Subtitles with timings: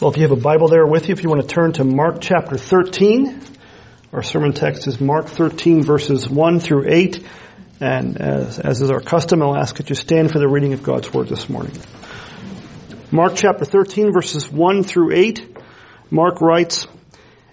[0.00, 1.84] Well, if you have a Bible there with you, if you want to turn to
[1.84, 3.38] Mark chapter 13,
[4.14, 7.22] our sermon text is Mark 13 verses 1 through 8.
[7.82, 10.82] And as, as is our custom, I'll ask that you stand for the reading of
[10.82, 11.76] God's Word this morning.
[13.10, 15.58] Mark chapter 13 verses 1 through 8.
[16.10, 16.86] Mark writes,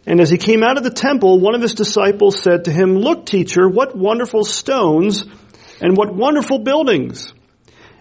[0.05, 2.95] And as he came out of the temple, one of his disciples said to him,
[2.95, 5.25] Look, teacher, what wonderful stones
[5.81, 7.33] and what wonderful buildings.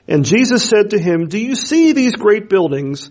[0.07, 3.11] And Jesus said to him, Do you see these great buildings?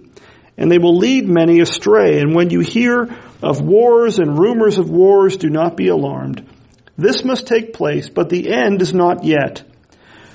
[0.61, 2.19] and they will lead many astray.
[2.19, 3.09] And when you hear
[3.41, 6.47] of wars and rumors of wars, do not be alarmed.
[6.95, 9.63] This must take place, but the end is not yet.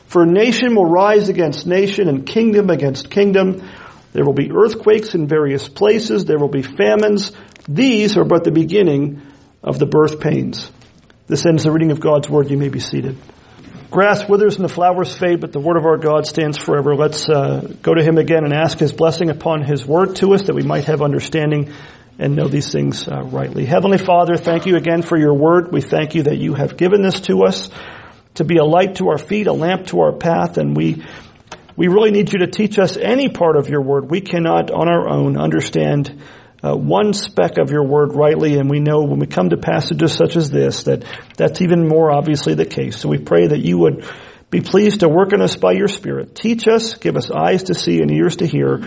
[0.07, 3.63] For nation will rise against nation and kingdom against kingdom.
[4.15, 6.25] There will be earthquakes in various places.
[6.25, 7.31] There will be famines.
[7.69, 9.23] These are but the beginning
[9.63, 10.73] of the birth pains.
[11.29, 12.51] This ends the reading of God's word.
[12.51, 13.17] You may be seated.
[13.91, 16.97] Grass withers and the flowers fade, but the word of our God stands forever.
[16.97, 20.45] Let's uh, go to him again and ask his blessing upon his word to us
[20.45, 21.73] that we might have understanding
[22.19, 23.65] and know these things uh, rightly.
[23.65, 25.73] Heavenly Father, thank you again for your word.
[25.73, 27.71] We thank you that you have given this to us
[28.35, 31.05] to be a light to our feet, a lamp to our path, and we
[31.77, 34.11] we really need you to teach us any part of your word.
[34.11, 36.23] We cannot on our own understand
[36.67, 40.13] uh, one speck of your word rightly, and we know when we come to passages
[40.13, 41.05] such as this that
[41.37, 42.99] that's even more obviously the case.
[42.99, 44.05] So we pray that you would
[44.51, 46.35] be pleased to work in us by your Spirit.
[46.35, 48.83] Teach us, give us eyes to see and ears to hear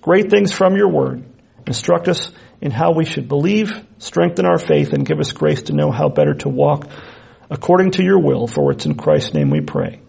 [0.00, 1.24] great things from your word.
[1.66, 5.74] Instruct us in how we should believe, strengthen our faith, and give us grace to
[5.74, 6.88] know how better to walk
[7.50, 10.00] according to your will, for it's in Christ's name we pray.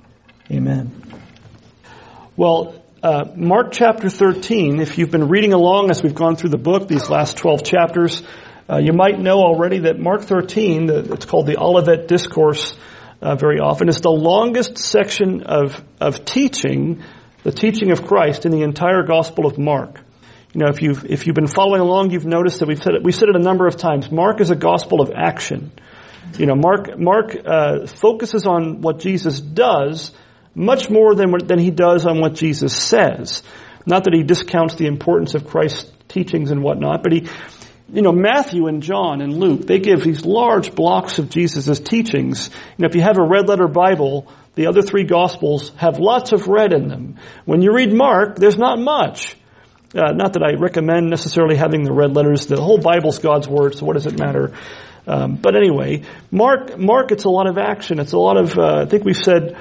[0.52, 1.04] Amen.
[2.36, 6.58] Well, uh, Mark chapter 13, if you've been reading along as we've gone through the
[6.58, 8.24] book, these last 12 chapters,
[8.70, 12.76] uh, you might know already that Mark 13, the, it's called the Olivet Discourse
[13.22, 17.02] uh, very often, is the longest section of, of teaching,
[17.44, 20.02] the teaching of Christ in the entire Gospel of Mark.
[20.54, 23.04] You know, if you've, if you've been following along, you've noticed that we've said it,
[23.04, 24.12] we said it a number of times.
[24.12, 25.72] Mark is a gospel of action.
[26.38, 30.12] You know, Mark, Mark, uh, focuses on what Jesus does,
[30.59, 33.44] much more than, than he does on what Jesus says.
[33.86, 37.30] Not that he discounts the importance of Christ's teachings and whatnot, but he,
[37.92, 42.50] you know, Matthew and John and Luke, they give these large blocks of Jesus' teachings.
[42.78, 46.48] Know, if you have a red letter Bible, the other three gospels have lots of
[46.48, 47.16] red in them.
[47.46, 49.38] When you read Mark, there's not much.
[49.96, 52.48] Uh, not that I recommend necessarily having the red letters.
[52.48, 54.53] The whole Bible's God's word, so what does it matter?
[55.08, 58.00] Um, but anyway, Mark, Mark, it's a lot of action.
[58.00, 58.59] It's a lot of.
[58.59, 59.58] Uh, I think we've said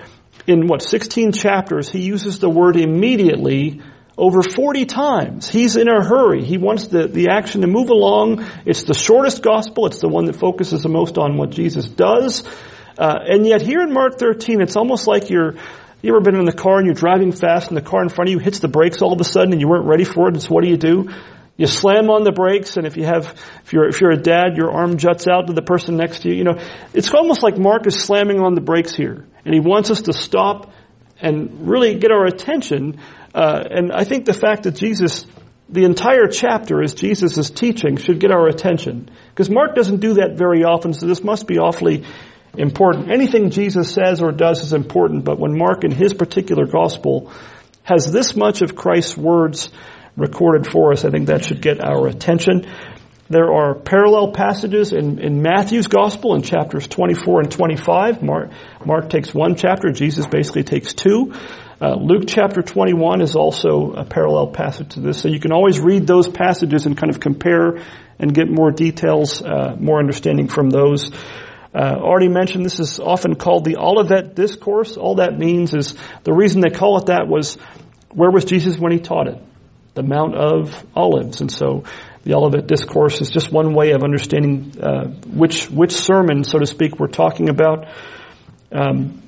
[0.48, 3.82] in what, 16 chapters, he uses the word immediately
[4.16, 5.48] over 40 times.
[5.48, 6.42] He's in a hurry.
[6.44, 8.44] He wants the, the action to move along.
[8.66, 9.86] It's the shortest gospel.
[9.86, 12.42] It's the one that focuses the most on what Jesus does.
[12.98, 15.54] Uh, and yet here in Mark 13, it's almost like you're,
[16.02, 18.28] you ever been in the car and you're driving fast and the car in front
[18.28, 20.40] of you hits the brakes all of a sudden and you weren't ready for it
[20.40, 21.10] so what do you do?
[21.56, 24.56] You slam on the brakes and if you have, if you're, if you're a dad,
[24.56, 26.34] your arm juts out to the person next to you.
[26.34, 26.60] You know,
[26.92, 29.26] it's almost like Mark is slamming on the brakes here.
[29.48, 30.70] And he wants us to stop
[31.22, 33.00] and really get our attention.
[33.34, 35.26] Uh, and I think the fact that Jesus,
[35.70, 39.08] the entire chapter is Jesus' teaching should get our attention.
[39.30, 42.04] Because Mark doesn't do that very often, so this must be awfully
[42.58, 43.10] important.
[43.10, 47.32] Anything Jesus says or does is important, but when Mark in his particular gospel
[47.84, 49.70] has this much of Christ's words
[50.14, 51.06] recorded for us.
[51.06, 52.66] I think that should get our attention.
[53.30, 58.22] There are parallel passages in, in Matthew's gospel in chapters 24 and 25.
[58.22, 58.50] Mark,
[58.86, 61.34] Mark takes one chapter, Jesus basically takes two.
[61.80, 65.20] Uh, Luke chapter 21 is also a parallel passage to this.
[65.20, 67.84] So you can always read those passages and kind of compare
[68.18, 71.10] and get more details, uh, more understanding from those.
[71.74, 74.96] Uh, already mentioned this is often called the Olivet Discourse.
[74.96, 75.94] All that means is
[76.24, 77.58] the reason they call it that was
[78.08, 79.38] where was Jesus when he taught it?
[79.98, 81.40] the Mount of Olives.
[81.40, 81.82] And so
[82.28, 86.66] the Olivet Discourse is just one way of understanding uh, which which sermon, so to
[86.66, 87.88] speak, we're talking about.
[88.70, 89.22] Um,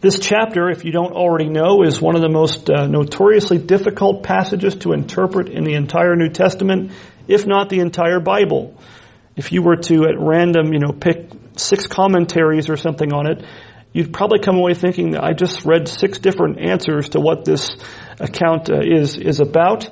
[0.00, 4.22] this chapter, if you don't already know, is one of the most uh, notoriously difficult
[4.22, 6.92] passages to interpret in the entire New Testament,
[7.26, 8.80] if not the entire Bible.
[9.34, 13.44] If you were to, at random, you know, pick six commentaries or something on it,
[13.92, 17.76] you'd probably come away thinking that I just read six different answers to what this
[18.20, 19.90] account uh, is is about.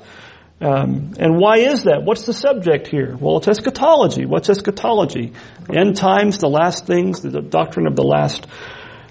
[0.61, 2.03] Um, and why is that?
[2.03, 3.15] What's the subject here?
[3.19, 4.25] Well, it's eschatology.
[4.25, 5.33] What's eschatology?
[5.73, 8.47] End times, the last things, the doctrine of the last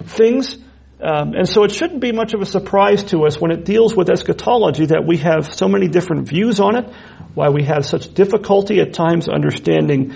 [0.05, 0.57] things.
[1.01, 3.95] Um, and so it shouldn't be much of a surprise to us when it deals
[3.95, 6.91] with eschatology that we have so many different views on it,
[7.35, 10.15] why we have such difficulty at times understanding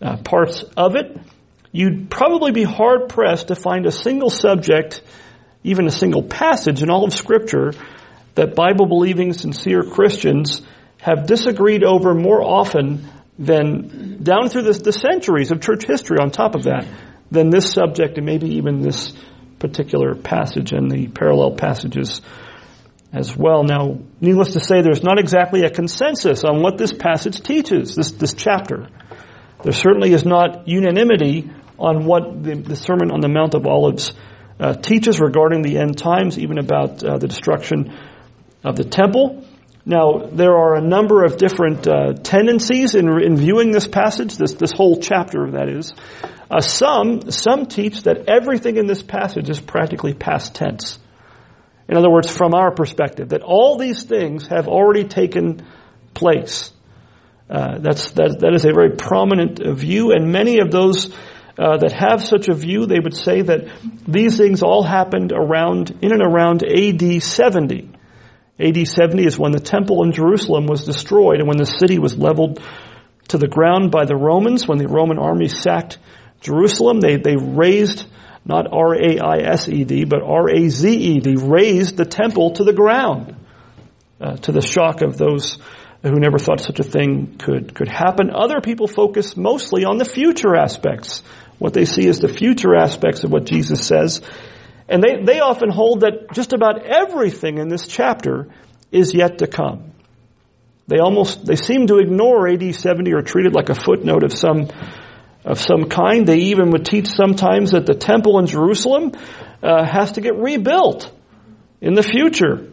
[0.00, 1.18] uh, parts of it.
[1.72, 5.02] You'd probably be hard pressed to find a single subject,
[5.64, 7.72] even a single passage in all of Scripture
[8.38, 10.62] that Bible believing sincere Christians
[11.00, 13.04] have disagreed over more often
[13.36, 16.86] than down through the, the centuries of church history on top of that
[17.32, 19.12] than this subject and maybe even this
[19.58, 22.22] particular passage and the parallel passages
[23.12, 23.64] as well.
[23.64, 28.12] Now, needless to say, there's not exactly a consensus on what this passage teaches, this,
[28.12, 28.86] this chapter.
[29.64, 34.12] There certainly is not unanimity on what the, the Sermon on the Mount of Olives
[34.60, 37.98] uh, teaches regarding the end times, even about uh, the destruction
[38.64, 39.44] of the temple.
[39.84, 44.52] Now, there are a number of different uh, tendencies in, in, viewing this passage, this,
[44.52, 45.94] this whole chapter, that is.
[46.50, 50.98] Uh, some, some teach that everything in this passage is practically past tense.
[51.88, 55.66] In other words, from our perspective, that all these things have already taken
[56.12, 56.70] place.
[57.48, 61.10] Uh, that's, that, that is a very prominent view, and many of those
[61.58, 63.68] uh, that have such a view, they would say that
[64.06, 67.90] these things all happened around, in and around AD 70.
[68.60, 72.16] AD 70 is when the temple in Jerusalem was destroyed and when the city was
[72.16, 72.60] leveled
[73.28, 74.66] to the ground by the Romans.
[74.66, 75.98] When the Roman army sacked
[76.40, 78.04] Jerusalem, they, they razed,
[78.44, 83.36] not R-A-I-S-E-D, but R-A-Z-E-D, razed the temple to the ground,
[84.20, 85.58] uh, to the shock of those
[86.02, 88.30] who never thought such a thing could, could happen.
[88.30, 91.22] Other people focus mostly on the future aspects,
[91.58, 94.22] what they see is the future aspects of what Jesus says
[94.88, 98.48] and they, they often hold that just about everything in this chapter
[98.90, 99.92] is yet to come.
[100.86, 104.32] They almost, they seem to ignore AD 70 or treat it like a footnote of
[104.32, 104.68] some,
[105.44, 106.26] of some kind.
[106.26, 109.12] They even would teach sometimes that the temple in Jerusalem
[109.62, 111.12] uh, has to get rebuilt
[111.82, 112.72] in the future.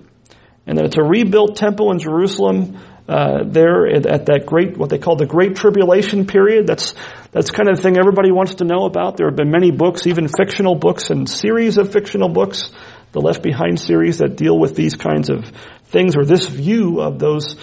[0.66, 4.90] And that it's a rebuilt temple in Jerusalem uh, there at, at, that great, what
[4.90, 6.66] they call the Great Tribulation period.
[6.66, 6.96] That's
[7.32, 9.18] that's kind of the thing everybody wants to know about.
[9.18, 12.72] There have been many books, even fictional books and series of fictional books,
[13.12, 15.46] the Left Behind series that deal with these kinds of
[15.86, 17.56] things or this view of those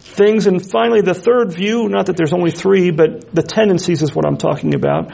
[0.00, 0.46] things.
[0.46, 4.26] And finally, the third view, not that there's only three, but the tendencies is what
[4.26, 5.12] I'm talking about.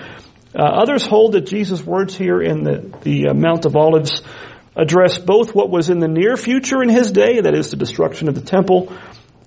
[0.55, 4.23] Uh, others hold that Jesus' words here in the, the uh, Mount of Olives
[4.75, 8.29] address both what was in the near future in his day, that is the destruction
[8.29, 8.93] of the temple,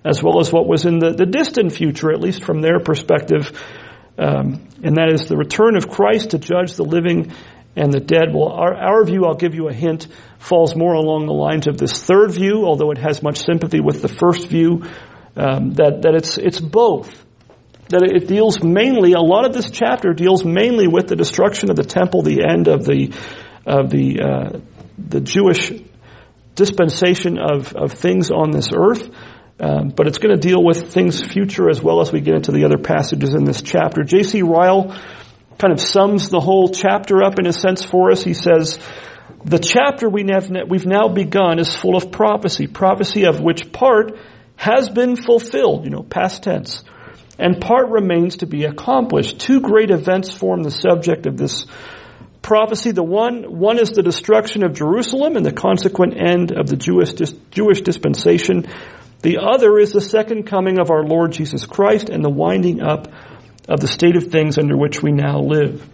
[0.03, 3.51] as well as what was in the, the distant future, at least from their perspective,
[4.17, 7.31] um, and that is the return of Christ to judge the living
[7.75, 8.33] and the dead.
[8.33, 10.07] Well, our, our view, I'll give you a hint,
[10.39, 14.01] falls more along the lines of this third view, although it has much sympathy with
[14.01, 14.83] the first view,
[15.35, 17.25] um, that, that it's, it's both.
[17.89, 21.75] That it deals mainly, a lot of this chapter deals mainly with the destruction of
[21.75, 23.13] the temple, the end of the,
[23.65, 24.59] of the, uh,
[24.97, 25.71] the Jewish
[26.55, 29.09] dispensation of, of things on this earth.
[29.59, 32.51] Um, but it's going to deal with things future as well as we get into
[32.51, 34.03] the other passages in this chapter.
[34.03, 34.41] J.C.
[34.41, 34.95] Ryle
[35.57, 38.23] kind of sums the whole chapter up in a sense for us.
[38.23, 38.79] He says,
[39.43, 44.17] the chapter we have, we've now begun is full of prophecy, prophecy of which part
[44.55, 46.83] has been fulfilled, you know, past tense,
[47.37, 49.39] and part remains to be accomplished.
[49.39, 51.65] Two great events form the subject of this
[52.41, 52.91] prophecy.
[52.91, 57.13] The one, one is the destruction of Jerusalem and the consequent end of the Jewish,
[57.51, 58.67] Jewish dispensation.
[59.21, 63.09] The other is the second coming of our Lord Jesus Christ and the winding up
[63.67, 65.87] of the state of things under which we now live.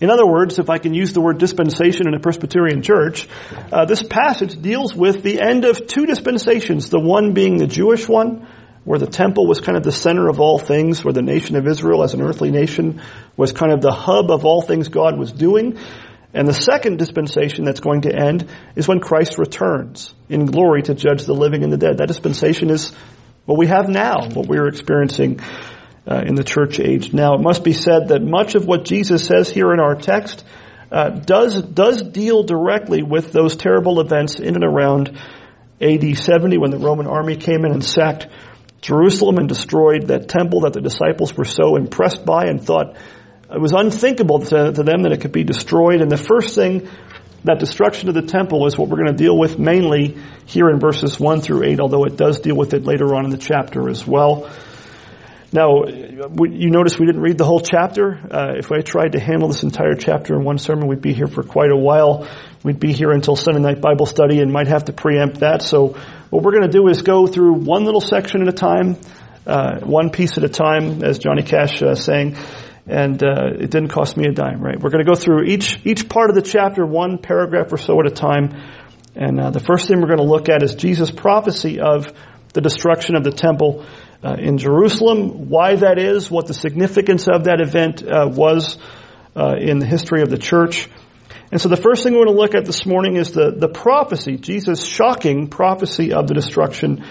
[0.00, 3.28] In other words, if I can use the word dispensation in a Presbyterian church,
[3.72, 8.08] uh, this passage deals with the end of two dispensations, the one being the Jewish
[8.08, 8.48] one,
[8.84, 11.68] where the temple was kind of the center of all things, where the nation of
[11.68, 13.00] Israel as an earthly nation
[13.36, 15.78] was kind of the hub of all things God was doing.
[16.34, 20.94] And the second dispensation that's going to end is when Christ returns in glory to
[20.94, 21.98] judge the living and the dead.
[21.98, 22.92] That dispensation is
[23.44, 25.40] what we have now, what we're experiencing
[26.10, 27.12] uh, in the church age.
[27.12, 30.44] Now, it must be said that much of what Jesus says here in our text
[30.90, 35.18] uh, does does deal directly with those terrible events in and around
[35.80, 38.28] AD 70 when the Roman army came in and sacked
[38.82, 42.96] Jerusalem and destroyed that temple that the disciples were so impressed by and thought
[43.54, 46.00] it was unthinkable to, to them that it could be destroyed.
[46.00, 46.88] And the first thing,
[47.44, 50.16] that destruction of the temple is what we're going to deal with mainly
[50.46, 53.30] here in verses 1 through 8, although it does deal with it later on in
[53.30, 54.50] the chapter as well.
[55.54, 58.14] Now, you notice we didn't read the whole chapter.
[58.14, 61.26] Uh, if I tried to handle this entire chapter in one sermon, we'd be here
[61.26, 62.26] for quite a while.
[62.62, 65.60] We'd be here until Sunday night Bible study and might have to preempt that.
[65.60, 65.88] So
[66.30, 68.96] what we're going to do is go through one little section at a time,
[69.46, 72.38] uh, one piece at a time, as Johnny Cash uh, sang.
[72.86, 74.78] And uh, it didn't cost me a dime, right?
[74.80, 78.00] We're going to go through each each part of the chapter, one paragraph or so
[78.00, 78.60] at a time.
[79.14, 82.12] And uh, the first thing we're going to look at is Jesus' prophecy of
[82.54, 83.84] the destruction of the temple
[84.24, 88.78] uh, in Jerusalem, why that is, what the significance of that event uh, was
[89.36, 90.88] uh, in the history of the church.
[91.50, 93.68] And so the first thing we're going to look at this morning is the, the
[93.68, 97.04] prophecy, Jesus' shocking prophecy of the destruction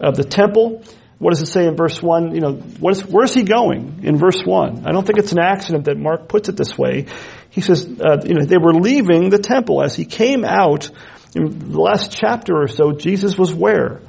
[0.00, 0.82] of the temple.
[1.24, 2.34] What does it say in verse 1?
[2.34, 4.86] You know, where's he going in verse 1?
[4.86, 7.06] I don't think it's an accident that Mark puts it this way.
[7.48, 9.82] He says, uh, you know, they were leaving the temple.
[9.82, 10.90] As he came out,
[11.34, 14.02] in the last chapter or so, Jesus was where?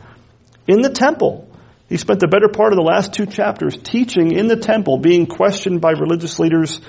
[0.67, 1.49] In the temple.
[1.87, 5.25] He spent the better part of the last two chapters teaching in the temple, being
[5.25, 6.81] questioned by religious leaders,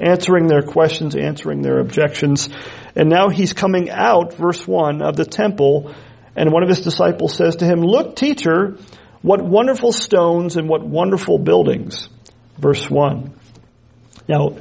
[0.00, 2.48] answering their questions, answering their objections.
[2.96, 5.94] And now he's coming out, verse 1, of the temple,
[6.34, 8.78] and one of his disciples says to him, Look, teacher,
[9.24, 12.08] what wonderful stones and what wonderful buildings.
[12.58, 13.34] Verse 1.
[14.28, 14.56] Now,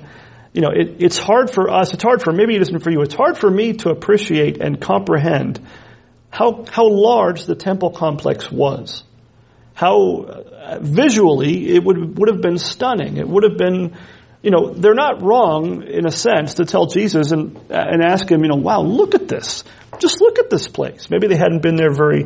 [0.54, 3.02] you know, it, it's hard for us, it's hard for, maybe it isn't for you,
[3.02, 5.60] it's hard for me to appreciate and comprehend
[6.30, 9.04] how, how large the temple complex was
[9.74, 13.18] how uh, visually it would would have been stunning.
[13.18, 13.98] It would have been,
[14.42, 18.44] you know, they're not wrong in a sense to tell Jesus and and ask him,
[18.44, 19.64] you know, wow, look at this.
[20.00, 21.10] Just look at this place.
[21.10, 22.26] Maybe they hadn't been there very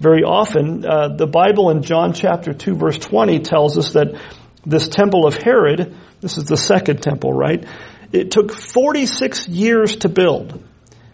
[0.00, 0.84] very often.
[0.84, 4.20] Uh, the Bible in John chapter two verse twenty tells us that
[4.64, 7.64] this temple of Herod, this is the second temple, right?
[8.12, 10.62] It took 46 years to build.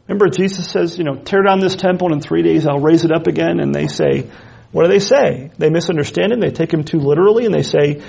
[0.07, 3.05] Remember, Jesus says, you know, tear down this temple and in three days I'll raise
[3.05, 3.61] it up again.
[3.61, 4.31] And they say,
[4.71, 5.51] what do they say?
[5.57, 8.03] They misunderstand him, they take him too literally, and they say,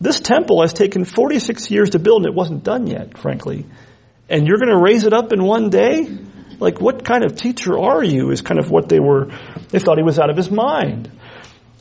[0.00, 3.66] this temple has taken 46 years to build and it wasn't done yet, frankly.
[4.28, 6.08] And you're going to raise it up in one day?
[6.58, 8.30] Like, what kind of teacher are you?
[8.30, 9.26] Is kind of what they were,
[9.70, 11.10] they thought he was out of his mind.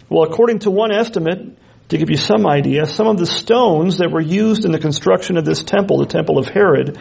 [0.10, 1.58] Well, according to one estimate,
[1.90, 5.38] to give you some idea, some of the stones that were used in the construction
[5.38, 6.98] of this temple, the temple of Herod,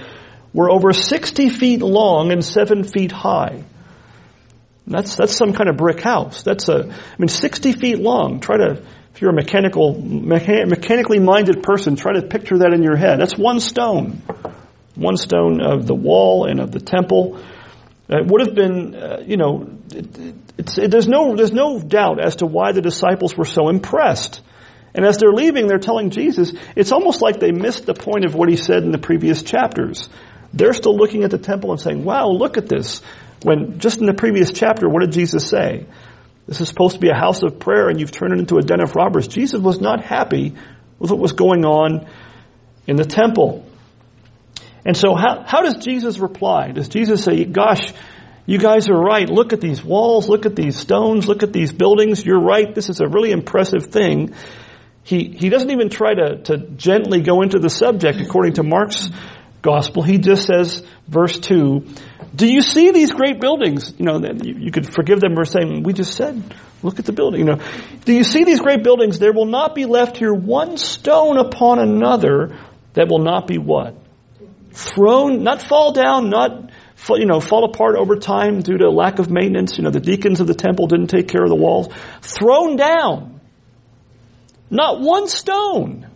[0.52, 3.64] were over 60 feet long and 7 feet high.
[4.88, 6.42] That's, that's some kind of brick house.
[6.42, 8.40] That's a, I mean, 60 feet long.
[8.40, 8.82] Try to,
[9.14, 13.20] if you're a mechanical, mecha- mechanically minded person, try to picture that in your head.
[13.20, 14.22] That's one stone.
[14.96, 17.40] One stone of the wall and of the temple.
[18.10, 20.16] It would have been, uh, you know, it,
[20.58, 24.40] it, there's no, there's no doubt as to why the disciples were so impressed.
[24.92, 28.34] And as they're leaving, they're telling Jesus, it's almost like they missed the point of
[28.34, 30.08] what he said in the previous chapters.
[30.52, 33.00] They're still looking at the temple and saying, wow, look at this.
[33.42, 35.86] When just in the previous chapter, what did Jesus say?
[36.48, 38.62] This is supposed to be a house of prayer and you've turned it into a
[38.62, 39.28] den of robbers.
[39.28, 40.56] Jesus was not happy
[40.98, 42.08] with what was going on
[42.88, 43.69] in the temple.
[44.84, 46.72] And so how, how does Jesus reply?
[46.72, 47.92] Does Jesus say, gosh,
[48.46, 49.28] you guys are right.
[49.28, 50.28] Look at these walls.
[50.28, 51.28] Look at these stones.
[51.28, 52.24] Look at these buildings.
[52.24, 52.74] You're right.
[52.74, 54.34] This is a really impressive thing.
[55.02, 59.10] He, he doesn't even try to, to gently go into the subject according to Mark's
[59.62, 60.02] gospel.
[60.02, 61.86] He just says, verse 2,
[62.34, 63.94] do you see these great buildings?
[63.98, 66.42] You know, you could forgive them for saying, we just said,
[66.82, 67.40] look at the building.
[67.40, 67.60] You know,
[68.04, 69.18] do you see these great buildings?
[69.18, 72.58] There will not be left here one stone upon another
[72.94, 73.94] that will not be what?
[74.80, 76.70] Thrown, not fall down, not,
[77.10, 79.76] you know, fall apart over time due to lack of maintenance.
[79.76, 81.88] You know, the deacons of the temple didn't take care of the walls.
[82.22, 83.40] Thrown down.
[84.70, 86.08] Not one stone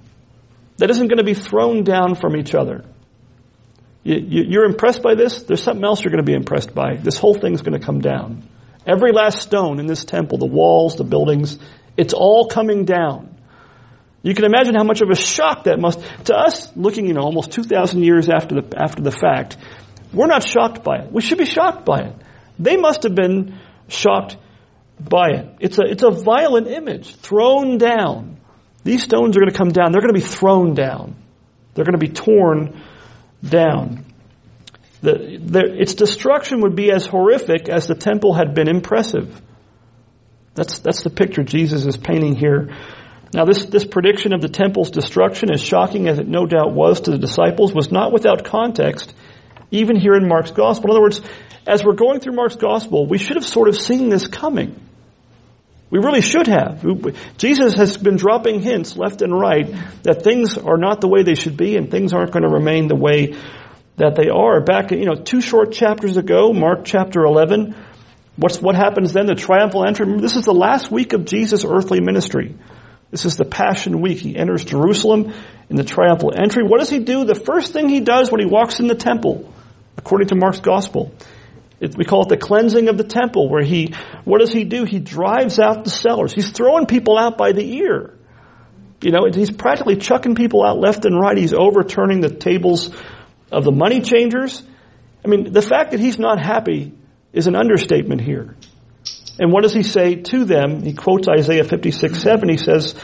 [0.78, 2.86] that isn't going to be thrown down from each other.
[4.02, 5.42] You, are impressed by this?
[5.42, 6.96] There's something else you're going to be impressed by.
[6.96, 8.48] This whole thing's going to come down.
[8.86, 11.58] Every last stone in this temple, the walls, the buildings,
[11.96, 13.33] it's all coming down.
[14.24, 17.20] You can imagine how much of a shock that must, to us, looking, you know,
[17.20, 19.58] almost 2,000 years after the, after the fact,
[20.14, 21.12] we're not shocked by it.
[21.12, 22.14] We should be shocked by it.
[22.58, 24.38] They must have been shocked
[24.98, 25.56] by it.
[25.60, 28.40] It's a, it's a violent image, thrown down.
[28.82, 29.92] These stones are going to come down.
[29.92, 31.16] They're going to be thrown down.
[31.74, 32.82] They're going to be torn
[33.46, 34.06] down.
[35.02, 39.42] The, the, its destruction would be as horrific as the temple had been impressive.
[40.54, 42.74] That's, that's the picture Jesus is painting here.
[43.34, 47.00] Now this, this prediction of the temple's destruction, as shocking as it no doubt was
[47.02, 49.12] to the disciples, was not without context,
[49.72, 50.90] even here in Mark's gospel.
[50.90, 51.20] In other words,
[51.66, 54.80] as we're going through Mark's gospel, we should have sort of seen this coming.
[55.90, 56.84] We really should have.
[57.36, 59.66] Jesus has been dropping hints left and right
[60.04, 62.86] that things are not the way they should be and things aren't going to remain
[62.86, 63.34] the way
[63.96, 64.60] that they are.
[64.60, 67.74] Back, you know, two short chapters ago, Mark chapter 11,
[68.36, 69.26] what's, what happens then?
[69.26, 70.20] The triumphal entry.
[70.20, 72.54] This is the last week of Jesus' earthly ministry.
[73.14, 74.18] This is the Passion Week.
[74.18, 75.32] He enters Jerusalem
[75.70, 76.64] in the triumphal entry.
[76.64, 77.24] What does he do?
[77.24, 79.54] The first thing he does when he walks in the temple,
[79.96, 81.14] according to Mark's gospel,
[81.78, 83.94] it, we call it the cleansing of the temple, where he,
[84.24, 84.82] what does he do?
[84.82, 86.32] He drives out the sellers.
[86.32, 88.18] He's throwing people out by the ear.
[89.00, 91.36] You know, he's practically chucking people out left and right.
[91.36, 92.90] He's overturning the tables
[93.52, 94.60] of the money changers.
[95.24, 96.92] I mean, the fact that he's not happy
[97.32, 98.56] is an understatement here.
[99.38, 100.82] And what does he say to them?
[100.82, 102.48] He quotes Isaiah 56, 7.
[102.48, 102.94] He says,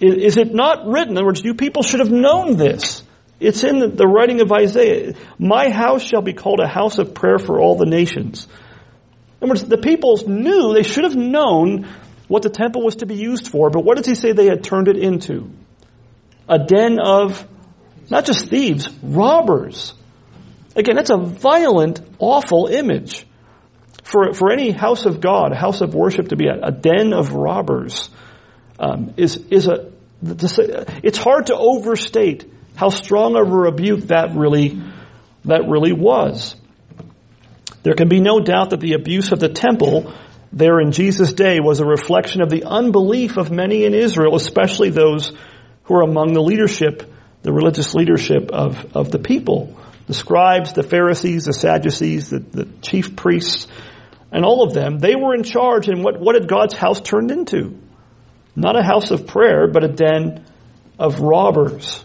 [0.00, 1.12] is it not written?
[1.12, 3.02] In other words, you people should have known this.
[3.40, 5.14] It's in the, writing of Isaiah.
[5.38, 8.46] My house shall be called a house of prayer for all the nations.
[8.46, 11.88] In other words, the peoples knew, they should have known
[12.28, 14.64] what the temple was to be used for, but what does he say they had
[14.64, 15.50] turned it into?
[16.48, 17.46] A den of,
[18.10, 19.94] not just thieves, robbers.
[20.74, 23.26] Again, that's a violent, awful image.
[24.04, 27.12] For, for any house of God, a house of worship to be a, a den
[27.12, 28.10] of robbers,
[28.78, 29.90] um, is, is a,
[30.22, 34.80] it's hard to overstate how strong of a rebuke that really,
[35.44, 36.54] that really was.
[37.82, 40.12] There can be no doubt that the abuse of the temple
[40.52, 44.90] there in Jesus' day was a reflection of the unbelief of many in Israel, especially
[44.90, 45.32] those
[45.84, 47.10] who are among the leadership,
[47.42, 49.78] the religious leadership of, of the people.
[50.06, 53.66] The scribes, the Pharisees, the Sadducees, the, the chief priests,
[54.34, 57.30] and all of them, they were in charge and what, what had God's house turned
[57.30, 57.78] into?
[58.56, 60.44] Not a house of prayer, but a den
[60.98, 62.04] of robbers.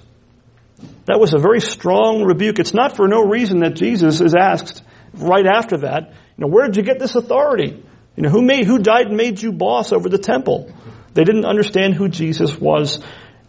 [1.05, 2.59] That was a very strong rebuke.
[2.59, 4.83] It's not for no reason that Jesus is asked
[5.13, 7.83] right after that, you know, where did you get this authority?
[8.15, 10.71] You know, who made, who died and made you boss over the temple?
[11.15, 12.99] They didn't understand who Jesus was.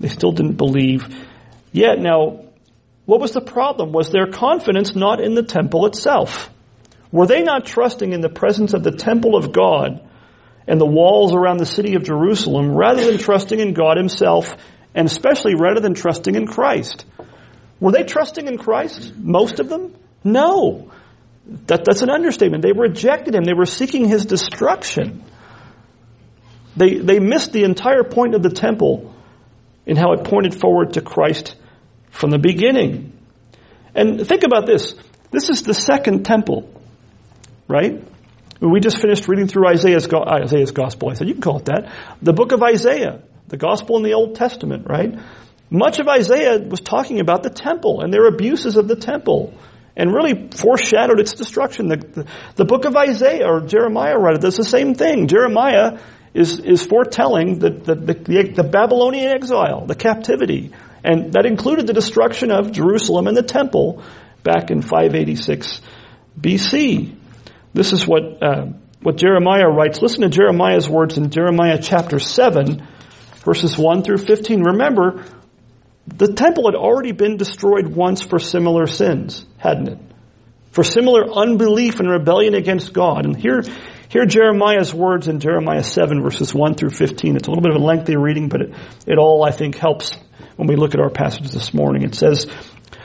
[0.01, 1.15] They still didn't believe.
[1.71, 2.47] Yet now,
[3.05, 3.93] what was the problem?
[3.93, 6.51] Was their confidence not in the temple itself?
[7.13, 10.09] Were they not trusting in the presence of the temple of God
[10.67, 14.57] and the walls around the city of Jerusalem rather than trusting in God himself
[14.95, 17.05] and especially rather than trusting in Christ?
[17.81, 19.15] Were they trusting in Christ?
[19.17, 19.95] Most of them?
[20.23, 20.91] No.
[21.67, 22.63] That, that's an understatement.
[22.63, 23.45] They rejected him.
[23.45, 25.25] They were seeking his destruction.
[26.77, 29.15] They, they missed the entire point of the temple
[29.87, 31.57] in how it pointed forward to Christ
[32.11, 33.19] from the beginning.
[33.95, 34.95] And think about this.
[35.31, 36.69] This is the second temple,
[37.71, 38.03] right?
[38.61, 41.11] We just finished reading through Isaiah's, Isaiah's gospel.
[41.11, 41.91] I said, you can call it that.
[42.21, 45.19] The book of Isaiah, the gospel in the Old Testament, right?
[45.71, 49.55] Much of Isaiah was talking about the temple and their abuses of the temple
[49.97, 51.89] and really foreshadowed its destruction.
[51.89, 55.29] The, the, the book of Isaiah or Jeremiah rather does the same thing.
[55.29, 56.01] Jeremiah
[56.35, 61.93] is, is foretelling the, the, the, the Babylonian exile, the captivity, and that included the
[61.93, 64.03] destruction of Jerusalem and the temple
[64.43, 65.81] back in 586
[66.39, 67.17] BC.
[67.73, 68.67] This is what, uh,
[69.03, 70.03] what Jeremiah writes.
[70.03, 72.87] Listen to Jeremiah's words in Jeremiah chapter 7,
[73.45, 74.63] verses 1 through 15.
[74.63, 75.25] Remember,
[76.07, 79.99] the temple had already been destroyed once for similar sins, hadn't it?
[80.73, 83.25] For similar unbelief and rebellion against God.
[83.25, 83.63] And here,
[84.09, 87.37] here Jeremiah's words in Jeremiah 7 verses 1 through 15.
[87.37, 88.75] It's a little bit of a lengthy reading, but it,
[89.07, 90.17] it all, I think, helps
[90.57, 92.03] when we look at our passage this morning.
[92.03, 92.47] It says,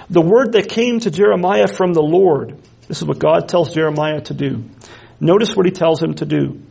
[0.10, 2.60] the word that came to Jeremiah from the Lord.
[2.88, 4.64] This is what God tells Jeremiah to do.
[5.20, 6.62] Notice what he tells him to do.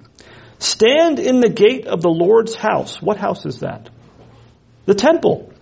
[0.59, 3.01] Stand in the gate of the Lord's house.
[3.03, 3.91] What house is that?
[4.87, 5.53] The temple.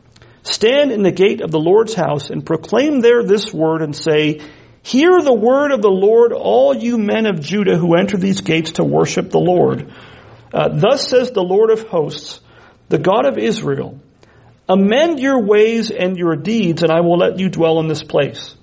[0.43, 4.41] Stand in the gate of the Lord's house and proclaim there this word and say,
[4.83, 8.73] Hear the word of the Lord, all you men of Judah who enter these gates
[8.73, 9.93] to worship the Lord.
[10.53, 12.41] Uh, Thus says the Lord of hosts,
[12.89, 14.01] the God of Israel,
[14.69, 18.57] amend your ways and your deeds and I will let you dwell in this place.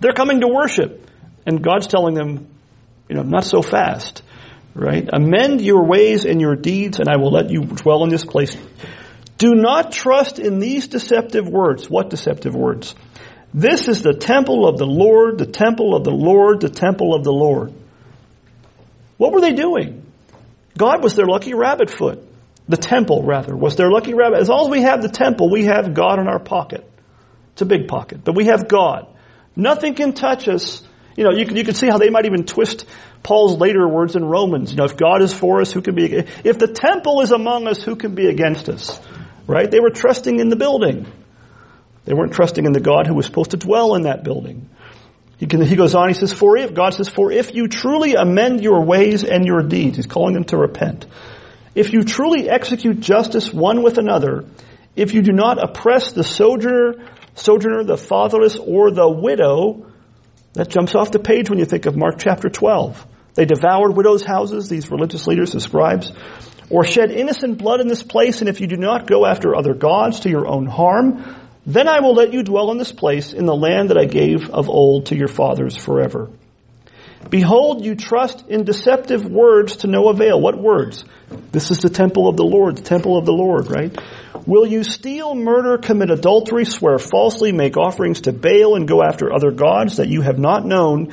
[0.00, 1.08] They're coming to worship
[1.46, 2.48] and God's telling them,
[3.08, 4.22] you know, not so fast,
[4.74, 5.08] right?
[5.12, 8.56] Amend your ways and your deeds and I will let you dwell in this place.
[9.38, 11.88] Do not trust in these deceptive words.
[11.88, 12.94] What deceptive words?
[13.52, 17.24] This is the temple of the Lord, the temple of the Lord, the temple of
[17.24, 17.72] the Lord.
[19.16, 20.06] What were they doing?
[20.78, 22.26] God was their lucky rabbit foot.
[22.68, 24.38] The temple, rather, was their lucky rabbit.
[24.38, 26.88] As long as we have the temple, we have God in our pocket.
[27.52, 29.08] It's a big pocket, but we have God.
[29.56, 30.82] Nothing can touch us.
[31.16, 32.86] You know, you can, you can see how they might even twist
[33.22, 34.70] Paul's later words in Romans.
[34.70, 37.66] You know, if God is for us, who can be, if the temple is among
[37.66, 39.00] us, who can be against us?
[39.46, 39.70] Right?
[39.70, 41.06] They were trusting in the building.
[42.04, 44.70] They weren't trusting in the God who was supposed to dwell in that building.
[45.38, 48.14] He, can, he goes on, he says, for if, God says, for if you truly
[48.14, 51.06] amend your ways and your deeds, he's calling them to repent.
[51.74, 54.44] If you truly execute justice one with another,
[54.96, 56.94] if you do not oppress the sojourner,
[57.40, 59.86] sojourner, the fatherless, or the widow,
[60.54, 63.06] that jumps off the page when you think of Mark chapter 12.
[63.34, 66.12] They devoured widows' houses, these religious leaders, the scribes.
[66.68, 69.74] or shed innocent blood in this place, and if you do not go after other
[69.74, 71.24] gods to your own harm,
[71.66, 74.50] then I will let you dwell in this place in the land that I gave
[74.50, 76.30] of old to your fathers forever.
[77.28, 80.40] Behold, you trust in deceptive words to no avail.
[80.40, 81.04] What words?
[81.52, 83.96] This is the temple of the Lord, the temple of the Lord, right?
[84.46, 89.32] Will you steal, murder, commit adultery, swear falsely, make offerings to Baal, and go after
[89.32, 91.12] other gods that you have not known,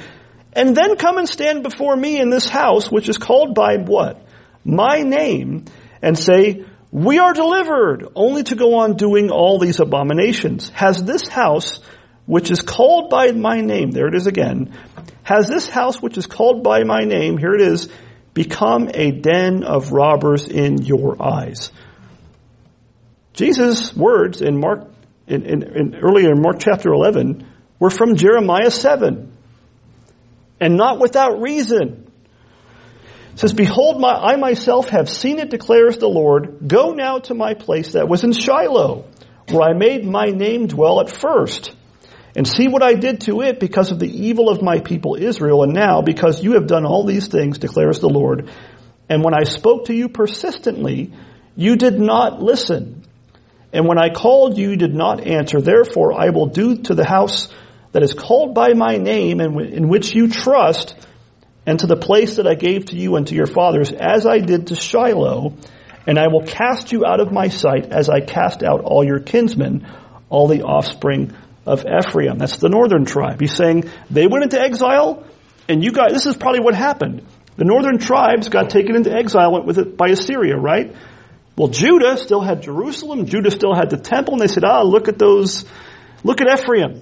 [0.54, 4.26] and then come and stand before me in this house, which is called by what?
[4.64, 5.66] My name,
[6.02, 10.70] and say, we are delivered, only to go on doing all these abominations.
[10.70, 11.80] Has this house,
[12.26, 14.74] which is called by my name, there it is again,
[15.28, 17.90] has this house, which is called by my name, here it is,
[18.34, 21.70] become a den of robbers in your eyes?
[23.34, 24.88] Jesus' words in Mark,
[25.28, 27.46] in, in, in earlier in Mark chapter 11,
[27.78, 29.30] were from Jeremiah 7.
[30.62, 32.10] And not without reason.
[33.34, 36.70] It says, Behold, my, I myself have seen it, declares the Lord.
[36.70, 39.04] Go now to my place that was in Shiloh,
[39.50, 41.76] where I made my name dwell at first
[42.36, 45.64] and see what I did to it because of the evil of my people Israel.
[45.64, 48.50] And now, because you have done all these things, declares the Lord,
[49.10, 51.14] and when I spoke to you persistently,
[51.56, 53.04] you did not listen.
[53.74, 55.62] And when I called you, you did not answer.
[55.62, 57.48] Therefore, I will do to the house
[57.92, 60.96] that is called by my name and in which you trust,
[61.66, 64.40] and to the place that I gave to you and to your fathers, as I
[64.40, 65.56] did to Shiloh,
[66.06, 69.20] and I will cast you out of my sight as I cast out all your
[69.20, 69.86] kinsmen,
[70.30, 71.34] all the offspring
[71.68, 72.38] of Ephraim.
[72.38, 73.40] That's the northern tribe.
[73.40, 75.26] He's saying they went into exile,
[75.68, 77.24] and you guys, this is probably what happened.
[77.58, 80.96] The northern tribes got taken into exile with it by Assyria, right?
[81.58, 83.26] Well, Judah still had Jerusalem.
[83.26, 85.66] Judah still had the temple, and they said, "Ah, look at those,
[86.24, 87.02] look at Ephraim.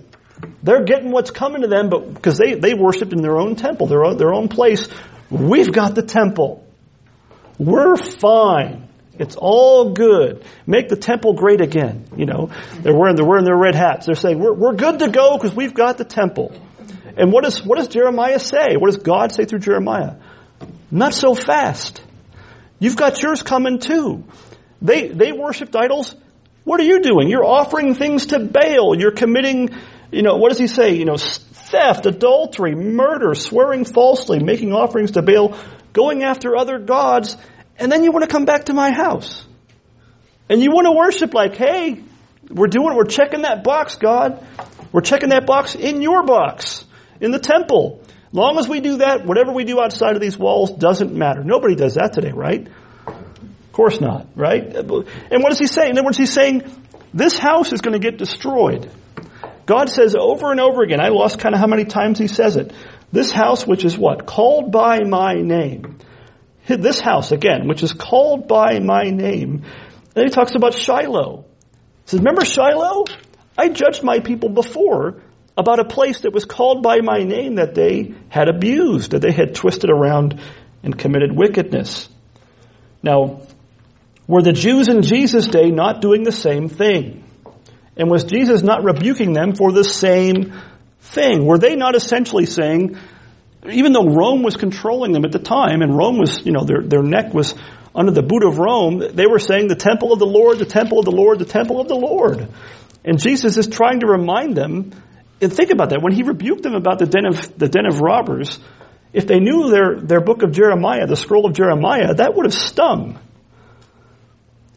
[0.64, 3.88] They're getting what's coming to them, but because they they worshipped in their own temple,
[3.88, 4.88] their own, their own place.
[5.30, 6.66] We've got the temple.
[7.58, 8.85] We're fine.
[9.20, 10.44] It's all good.
[10.66, 12.08] Make the temple great again.
[12.16, 14.06] You know, they're wearing, they're wearing their red hats.
[14.06, 16.54] They're saying, we're, we're good to go because we've got the temple.
[17.18, 18.76] And what does, what does Jeremiah say?
[18.78, 20.16] What does God say through Jeremiah?
[20.92, 22.02] Not so fast.
[22.80, 24.26] You've got yours coming too.
[24.82, 26.16] They, they worshiped idols.
[26.66, 27.30] What are you doing?
[27.30, 29.00] You're offering things to Baal.
[29.00, 29.70] You're committing,
[30.12, 30.96] you know, what does he say?
[30.96, 35.58] You know, theft, adultery, murder, swearing falsely, making offerings to Baal,
[35.94, 37.38] going after other gods
[37.78, 39.46] and then you want to come back to my house.
[40.50, 42.04] And you want to worship like, hey,
[42.50, 44.46] we're doing, we're checking that box, God.
[44.92, 46.86] We're checking that box in your box,
[47.20, 48.02] in the temple.
[48.32, 51.44] Long as we do that, whatever we do outside of these walls doesn't matter.
[51.44, 52.68] Nobody does that today, right?
[53.08, 54.64] Of course not, right?
[54.64, 55.90] And what does he say?
[55.90, 56.64] In other words, he's saying,
[57.14, 58.90] this house is going to get destroyed.
[59.66, 62.56] God says over and over again, I lost kind of how many times he says
[62.56, 62.72] it.
[63.12, 64.26] This house, which is what?
[64.26, 65.98] Called by my name
[66.68, 69.64] this house again, which is called by my name.
[70.14, 71.46] Then he talks about Shiloh.
[72.04, 73.06] He says, remember Shiloh?
[73.58, 75.22] I judged my people before
[75.58, 79.32] about a place that was called by my name that they had abused, that they
[79.32, 80.42] had twisted around
[80.84, 82.10] and committed wickedness.
[83.02, 83.42] Now,
[84.28, 87.24] were the Jews in Jesus' day not doing the same thing?
[87.96, 90.54] And was Jesus not rebuking them for the same
[91.00, 91.46] thing?
[91.46, 92.98] Were they not essentially saying,
[93.70, 96.82] even though Rome was controlling them at the time, and Rome was, you know, their,
[96.82, 97.56] their neck was
[97.94, 101.00] under the boot of Rome, they were saying the temple of the Lord, the temple
[101.00, 102.48] of the Lord, the temple of the Lord.
[103.06, 104.92] And Jesus is trying to remind them,
[105.42, 108.02] and think about that, when he rebuked them about the den of, the den of
[108.02, 108.60] robbers,
[109.14, 112.54] if they knew their, their book of Jeremiah, the scroll of Jeremiah, that would have
[112.54, 113.18] stung.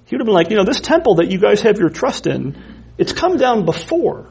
[0.06, 2.26] He would have been like, you know, this temple that you guys have your trust
[2.26, 2.56] in,
[2.96, 4.28] it's come down before.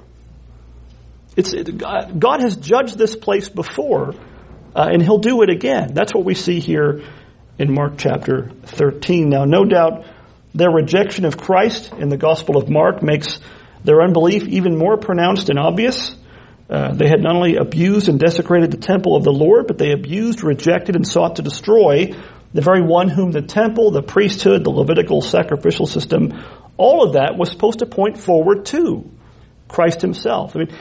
[1.36, 4.16] It's, it, God has judged this place before.
[4.78, 5.96] Uh, and he'll do it again.
[5.96, 7.02] That's what we see here
[7.58, 9.28] in Mark chapter 13.
[9.28, 10.06] Now, no doubt
[10.54, 13.40] their rejection of Christ in the Gospel of Mark makes
[13.84, 16.16] their unbelief even more pronounced and obvious.
[16.70, 19.94] Uh, they had not only abused and desecrated the temple of the Lord, but they
[19.94, 22.14] abused, rejected, and sought to destroy
[22.54, 26.34] the very one whom the temple, the priesthood, the Levitical sacrificial system,
[26.78, 29.10] all of that was supposed to point forward to
[29.68, 30.56] Christ himself.
[30.56, 30.78] I mean,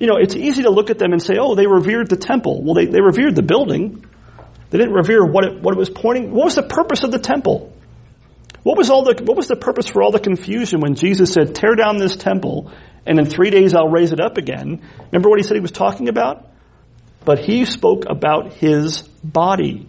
[0.00, 2.62] you know, it's easy to look at them and say, oh, they revered the temple.
[2.62, 4.04] Well, they, they revered the building.
[4.70, 6.32] They didn't revere what it, what it was pointing.
[6.32, 7.72] What was the purpose of the temple?
[8.62, 11.54] What was all the, what was the purpose for all the confusion when Jesus said,
[11.54, 12.72] tear down this temple
[13.04, 14.82] and in three days I'll raise it up again?
[15.12, 16.48] Remember what he said he was talking about?
[17.26, 19.86] But he spoke about his body.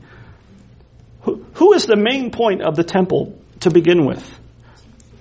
[1.22, 4.40] Who, who is the main point of the temple to begin with?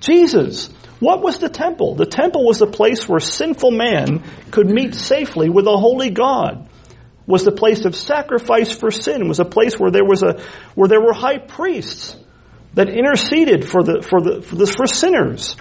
[0.00, 0.70] Jesus.
[1.00, 1.94] What was the temple?
[1.94, 6.68] The temple was the place where sinful man could meet safely with a holy God.
[7.26, 9.28] Was the place of sacrifice for sin.
[9.28, 10.42] Was a place where there was a
[10.74, 12.16] where there were high priests
[12.74, 15.56] that interceded for the for the for, the, for sinners.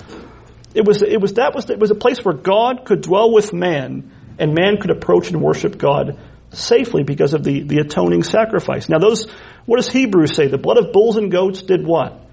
[0.73, 3.53] It was it was that was it was a place where God could dwell with
[3.53, 6.19] man, and man could approach and worship God
[6.51, 8.89] safely because of the, the atoning sacrifice.
[8.89, 9.27] Now those,
[9.65, 10.47] what does Hebrews say?
[10.47, 12.25] The blood of bulls and goats did what?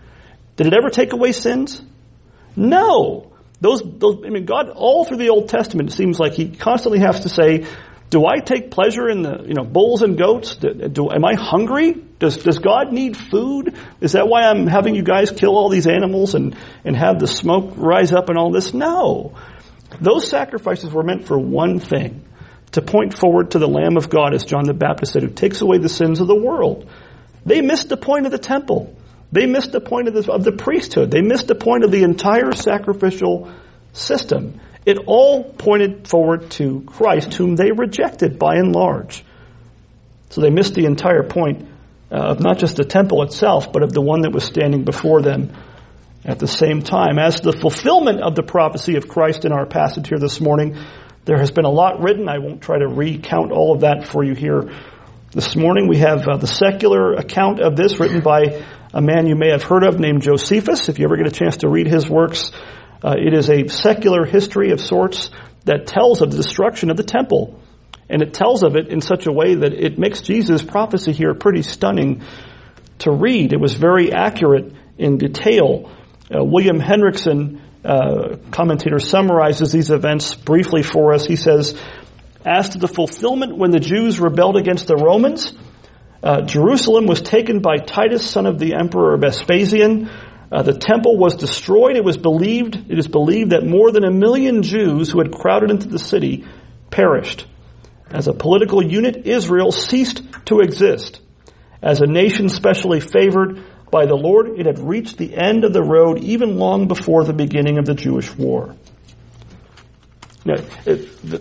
[0.56, 1.82] Did it ever take away sins?
[2.56, 3.32] No.
[3.60, 7.00] Those, those, I mean, God, all through the Old Testament, it seems like He constantly
[7.00, 7.66] has to say,
[8.08, 10.56] do I take pleasure in the, you know, bulls and goats?
[10.56, 11.92] Do, do, am I hungry?
[12.18, 13.76] Does, does God need food?
[14.00, 17.26] Is that why I'm having you guys kill all these animals and, and have the
[17.26, 18.72] smoke rise up and all this?
[18.72, 19.34] No.
[20.00, 22.24] Those sacrifices were meant for one thing.
[22.72, 25.60] To point forward to the Lamb of God, as John the Baptist said, who takes
[25.60, 26.88] away the sins of the world.
[27.44, 28.95] They missed the point of the temple.
[29.36, 31.10] They missed the point of the, of the priesthood.
[31.10, 33.52] They missed the point of the entire sacrificial
[33.92, 34.62] system.
[34.86, 39.22] It all pointed forward to Christ, whom they rejected by and large.
[40.30, 41.68] So they missed the entire point
[42.10, 45.20] uh, of not just the temple itself, but of the one that was standing before
[45.20, 45.52] them
[46.24, 47.18] at the same time.
[47.18, 50.78] As the fulfillment of the prophecy of Christ in our passage here this morning,
[51.26, 52.26] there has been a lot written.
[52.26, 54.70] I won't try to recount all of that for you here
[55.32, 55.88] this morning.
[55.88, 58.64] We have uh, the secular account of this written by
[58.96, 60.88] a man you may have heard of named Josephus.
[60.88, 62.50] If you ever get a chance to read his works,
[63.04, 65.28] uh, it is a secular history of sorts
[65.66, 67.60] that tells of the destruction of the temple.
[68.08, 71.34] And it tells of it in such a way that it makes Jesus' prophecy here
[71.34, 72.22] pretty stunning
[73.00, 73.52] to read.
[73.52, 75.92] It was very accurate in detail.
[76.34, 81.26] Uh, William Hendriksen, uh, commentator, summarizes these events briefly for us.
[81.26, 81.78] He says,
[82.46, 85.52] as to the fulfillment when the Jews rebelled against the Romans,
[86.26, 90.10] uh, Jerusalem was taken by Titus, son of the emperor Vespasian.
[90.50, 91.94] Uh, the temple was destroyed.
[91.94, 95.70] It was believed, it is believed that more than a million Jews who had crowded
[95.70, 96.44] into the city
[96.90, 97.46] perished.
[98.10, 101.20] As a political unit, Israel ceased to exist.
[101.80, 103.62] As a nation specially favored
[103.92, 107.34] by the Lord, it had reached the end of the road even long before the
[107.34, 108.74] beginning of the Jewish war.
[110.44, 111.38] Now, the,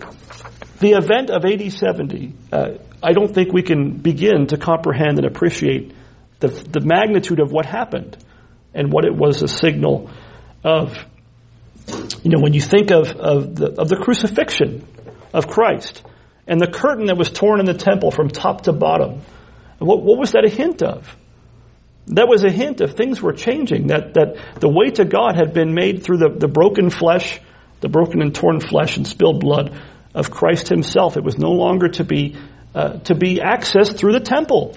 [0.78, 2.70] the event of AD 70, uh,
[3.02, 5.92] I don't think we can begin to comprehend and appreciate
[6.40, 8.16] the, the magnitude of what happened
[8.74, 10.10] and what it was a signal
[10.64, 10.96] of.
[12.22, 14.84] You know, when you think of, of, the, of the crucifixion
[15.32, 16.02] of Christ
[16.48, 19.22] and the curtain that was torn in the temple from top to bottom,
[19.78, 21.16] what, what was that a hint of?
[22.08, 25.54] That was a hint of things were changing, that, that the way to God had
[25.54, 27.40] been made through the, the broken flesh,
[27.80, 29.80] the broken and torn flesh and spilled blood
[30.16, 31.16] of Christ himself.
[31.16, 32.36] It was no longer to be,
[32.74, 34.76] uh, to be accessed through the temple.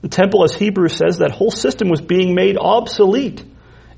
[0.00, 3.44] The temple, as Hebrews says, that whole system was being made obsolete.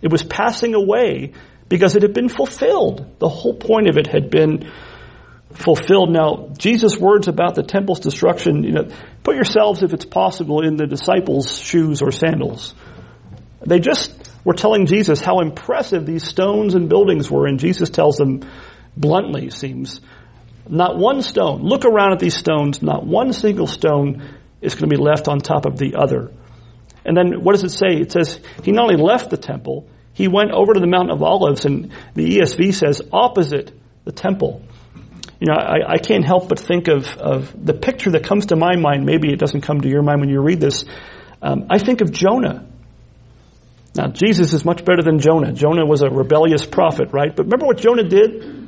[0.00, 1.34] It was passing away
[1.68, 3.18] because it had been fulfilled.
[3.18, 4.72] The whole point of it had been
[5.52, 6.10] fulfilled.
[6.10, 8.88] Now, Jesus' words about the temple's destruction, you know,
[9.22, 12.74] put yourselves, if it's possible, in the disciples' shoes or sandals.
[13.66, 18.16] They just were telling Jesus how impressive these stones and buildings were, and Jesus tells
[18.16, 18.48] them
[18.96, 20.00] bluntly, seems,
[20.70, 21.62] not one stone.
[21.62, 25.40] Look around at these stones, not one single stone is going to be left on
[25.40, 26.32] top of the other.
[27.04, 28.00] And then what does it say?
[28.00, 31.22] It says he not only left the temple, he went over to the Mount of
[31.22, 33.72] Olives, and the ESV says opposite
[34.04, 34.62] the temple.
[35.40, 38.56] You know, I, I can't help but think of, of the picture that comes to
[38.56, 39.06] my mind.
[39.06, 40.84] Maybe it doesn't come to your mind when you read this.
[41.40, 42.66] Um, I think of Jonah.
[43.94, 45.52] Now, Jesus is much better than Jonah.
[45.52, 47.34] Jonah was a rebellious prophet, right?
[47.34, 48.59] But remember what Jonah did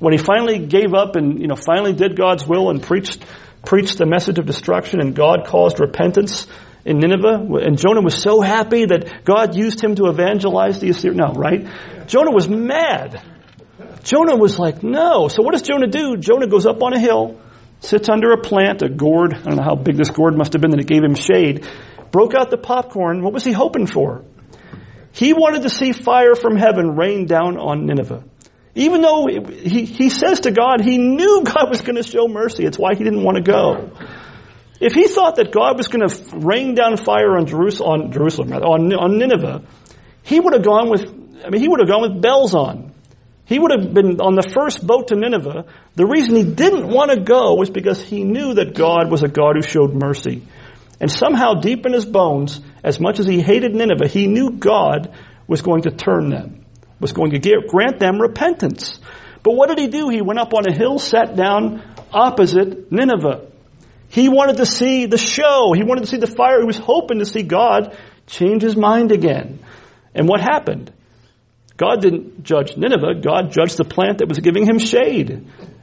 [0.00, 3.24] when he finally gave up and you know finally did God's will and preached
[3.64, 6.46] preached the message of destruction, and God caused repentance
[6.84, 7.46] in Nineveh.
[7.62, 11.18] And Jonah was so happy that God used him to evangelize the Assyrians.
[11.18, 11.66] No, right?
[12.06, 13.22] Jonah was mad.
[14.02, 15.28] Jonah was like, no.
[15.28, 16.16] So what does Jonah do?
[16.16, 17.38] Jonah goes up on a hill,
[17.80, 19.34] sits under a plant, a gourd.
[19.34, 21.66] I don't know how big this gourd must have been that it gave him shade.
[22.10, 23.22] Broke out the popcorn.
[23.22, 24.24] What was he hoping for?
[25.12, 28.24] He wanted to see fire from heaven rain down on Nineveh.
[28.74, 32.64] Even though he, he says to God, he knew God was going to show mercy.
[32.64, 33.90] It's why he didn't want to go.
[34.80, 38.52] If he thought that God was going to rain down fire on Jerusalem, on Jerusalem,
[38.52, 39.62] on, on Nineveh,
[40.22, 41.02] he would have gone with,
[41.44, 42.92] I mean, he would have gone with bells on.
[43.44, 45.64] He would have been on the first boat to Nineveh.
[45.96, 49.28] The reason he didn't want to go was because he knew that God was a
[49.28, 50.46] God who showed mercy.
[51.00, 55.12] And somehow deep in his bones, as much as he hated Nineveh, he knew God
[55.48, 56.64] was going to turn them,
[57.00, 59.00] was going to give, grant them repentance.
[59.42, 60.08] But what did he do?
[60.08, 61.82] He went up on a hill, sat down
[62.12, 63.46] opposite Nineveh.
[64.08, 65.72] He wanted to see the show.
[65.74, 66.60] He wanted to see the fire.
[66.60, 69.60] He was hoping to see God change his mind again.
[70.14, 70.92] And what happened?
[71.76, 73.20] God didn't judge Nineveh.
[73.22, 75.30] God judged the plant that was giving him shade.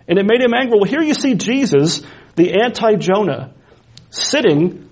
[0.08, 0.78] And it made him angry.
[0.78, 2.04] Well, here you see Jesus,
[2.36, 3.54] the anti-Jonah,
[4.10, 4.90] sitting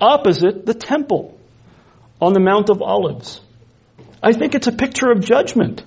[0.00, 1.38] opposite the temple
[2.20, 3.40] on the Mount of Olives.
[4.22, 5.84] I think it's a picture of judgment.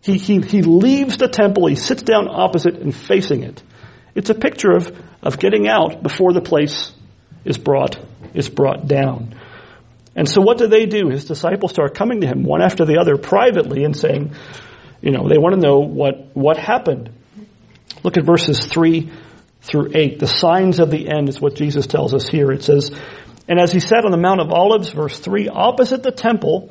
[0.00, 3.62] He, he, he leaves the temple, he sits down opposite and facing it.
[4.14, 6.92] It's a picture of, of getting out before the place
[7.44, 7.98] is brought,
[8.34, 9.34] is brought down.
[10.14, 11.08] And so what do they do?
[11.08, 14.34] His disciples start coming to him one after the other privately and saying,
[15.00, 17.10] you know, they want to know what, what happened.
[18.02, 19.10] Look at verses 3
[19.62, 20.18] through 8.
[20.18, 22.52] The signs of the end is what Jesus tells us here.
[22.52, 22.90] It says,
[23.48, 26.70] And as he sat on the Mount of Olives, verse 3, opposite the temple,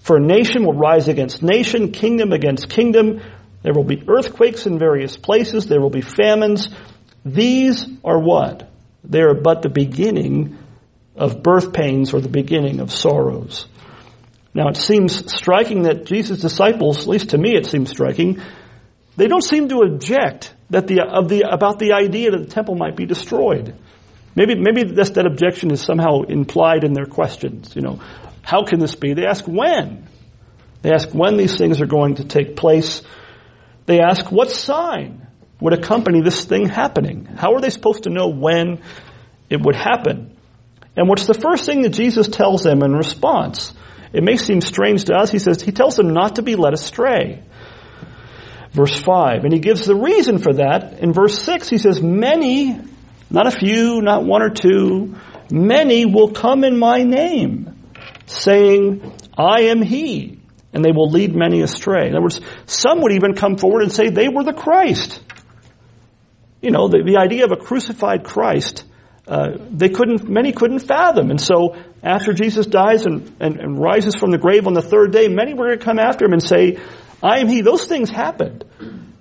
[0.00, 3.20] For nation will rise against nation, kingdom against kingdom.
[3.62, 5.66] There will be earthquakes in various places.
[5.66, 6.68] There will be famines.
[7.24, 8.70] These are what?
[9.04, 10.58] They are but the beginning
[11.16, 13.66] of birth pains or the beginning of sorrows.
[14.54, 18.40] Now it seems striking that Jesus' disciples, at least to me it seems striking,
[19.16, 22.76] they don't seem to object that the, of the, about the idea that the temple
[22.76, 23.74] might be destroyed.
[24.36, 27.74] Maybe, maybe that objection is somehow implied in their questions.
[27.74, 28.00] You know,
[28.48, 29.12] how can this be?
[29.12, 30.08] They ask when.
[30.80, 33.02] They ask when these things are going to take place.
[33.84, 35.26] They ask what sign
[35.60, 37.26] would accompany this thing happening?
[37.26, 38.80] How are they supposed to know when
[39.50, 40.34] it would happen?
[40.96, 43.74] And what's the first thing that Jesus tells them in response?
[44.14, 45.30] It may seem strange to us.
[45.30, 47.42] He says, he tells them not to be led astray.
[48.72, 49.44] Verse 5.
[49.44, 51.00] And he gives the reason for that.
[51.00, 52.80] In verse 6, he says, many,
[53.28, 55.16] not a few, not one or two,
[55.50, 57.77] many will come in my name,
[58.28, 60.38] saying, I am he.
[60.72, 62.08] And they will lead many astray.
[62.08, 65.20] In other words, some would even come forward and say they were the Christ.
[66.60, 68.84] You know, the, the idea of a crucified Christ
[69.28, 71.30] uh, they couldn't, many couldn't fathom.
[71.30, 75.12] And so after Jesus dies and, and, and rises from the grave on the third
[75.12, 76.78] day, many were going to come after him and say,
[77.22, 77.60] I am he.
[77.60, 78.64] Those things happened.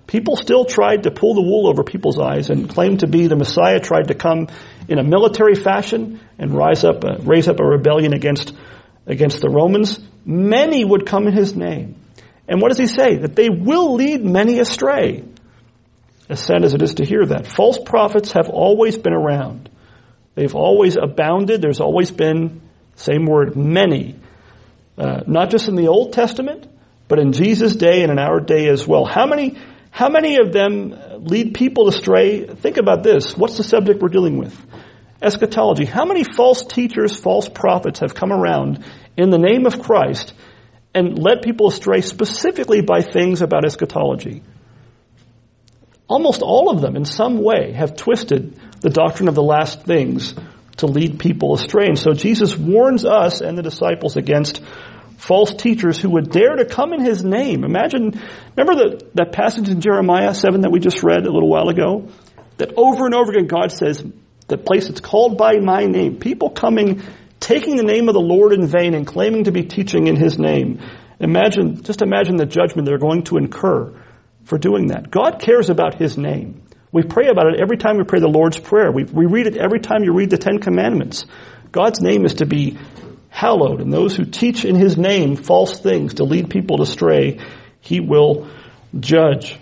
[0.07, 3.35] People still tried to pull the wool over people's eyes and claim to be the
[3.35, 4.47] Messiah, tried to come
[4.87, 8.53] in a military fashion and rise up, uh, raise up a rebellion against,
[9.07, 9.99] against the Romans.
[10.25, 11.95] Many would come in his name.
[12.47, 13.17] And what does he say?
[13.17, 15.23] That they will lead many astray.
[16.29, 17.47] As sad as it is to hear that.
[17.47, 19.69] False prophets have always been around.
[20.35, 21.61] They've always abounded.
[21.61, 22.61] There's always been,
[22.95, 24.19] same word, many.
[24.97, 26.67] Uh, not just in the Old Testament,
[27.07, 29.05] but in Jesus' day and in our day as well.
[29.05, 29.57] How many,
[29.89, 32.45] how many of them lead people astray?
[32.45, 33.37] Think about this.
[33.37, 34.55] What's the subject we're dealing with?
[35.21, 35.85] Eschatology.
[35.85, 38.83] How many false teachers, false prophets have come around
[39.15, 40.33] in the name of Christ
[40.93, 44.43] and led people astray specifically by things about eschatology?
[46.07, 50.35] Almost all of them in some way have twisted the doctrine of the last things
[50.77, 51.87] to lead people astray.
[51.87, 54.61] And so Jesus warns us and the disciples against
[55.17, 57.63] false teachers who would dare to come in his name.
[57.63, 58.21] Imagine,
[58.55, 62.09] remember the, that passage in Jeremiah 7 that we just read a little while ago?
[62.57, 64.03] That over and over again God says,
[64.47, 67.01] the place that's called by my name, people coming,
[67.39, 70.39] taking the name of the Lord in vain and claiming to be teaching in his
[70.39, 70.79] name.
[71.19, 73.93] Imagine, just imagine the judgment they're going to incur
[74.43, 75.11] for doing that.
[75.11, 76.63] God cares about his name.
[76.91, 78.91] We pray about it every time we pray the Lord's Prayer.
[78.91, 81.25] We, we read it every time you read the Ten Commandments.
[81.71, 82.77] God's name is to be
[83.29, 87.39] hallowed, and those who teach in His name false things to lead people astray,
[87.81, 88.49] He will
[88.97, 89.59] judge.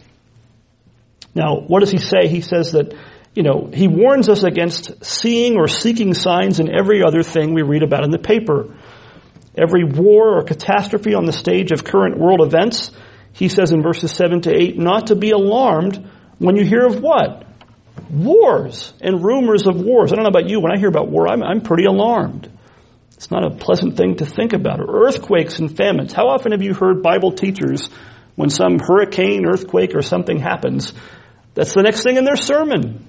[1.34, 2.28] Now, what does He say?
[2.28, 2.94] He says that,
[3.36, 7.62] you know, He warns us against seeing or seeking signs in every other thing we
[7.62, 8.74] read about in the paper.
[9.58, 12.92] Every war or catastrophe on the stage of current world events,
[13.34, 17.02] He says in verses 7 to 8, not to be alarmed when you hear of
[17.02, 17.46] what?
[18.10, 20.12] Wars and rumors of wars.
[20.12, 22.52] I don't know about you, when I hear about war, I'm, I'm pretty alarmed.
[23.16, 24.80] It's not a pleasant thing to think about.
[24.82, 26.12] Earthquakes and famines.
[26.14, 27.90] How often have you heard Bible teachers,
[28.36, 30.94] when some hurricane, earthquake, or something happens,
[31.54, 33.08] that's the next thing in their sermon?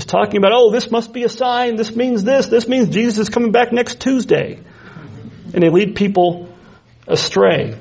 [0.00, 3.18] Is talking about, oh, this must be a sign, this means this, this means Jesus
[3.18, 4.58] is coming back next Tuesday.
[5.52, 6.48] And they lead people
[7.06, 7.78] astray.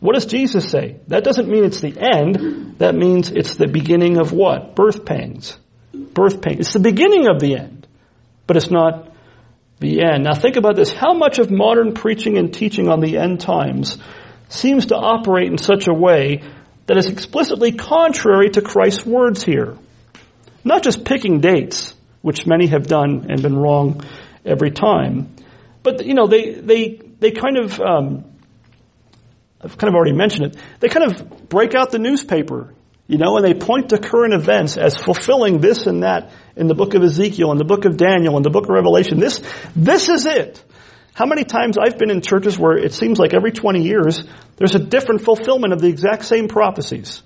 [0.00, 0.96] What does Jesus say?
[1.08, 2.74] That doesn't mean it's the end.
[2.80, 4.74] That means it's the beginning of what?
[4.74, 5.56] Birth pains.
[5.94, 6.60] Birth pains.
[6.60, 7.86] It's the beginning of the end.
[8.46, 9.10] But it's not
[9.78, 10.24] the end.
[10.24, 10.92] Now think about this.
[10.92, 13.96] How much of modern preaching and teaching on the end times
[14.50, 16.42] seems to operate in such a way
[16.84, 19.78] that is explicitly contrary to Christ's words here?
[20.64, 24.04] Not just picking dates, which many have done and been wrong
[24.44, 25.34] every time,
[25.82, 28.24] but you know they they they kind of um,
[29.62, 32.74] I've kind of already mentioned it, they kind of break out the newspaper,
[33.06, 36.74] you know, and they point to current events as fulfilling this and that in the
[36.74, 39.20] book of Ezekiel, in the book of Daniel, in the book of Revelation.
[39.20, 39.40] This,
[39.76, 40.62] this is it.
[41.14, 44.24] How many times I've been in churches where it seems like every 20 years
[44.56, 47.22] there's a different fulfillment of the exact same prophecies.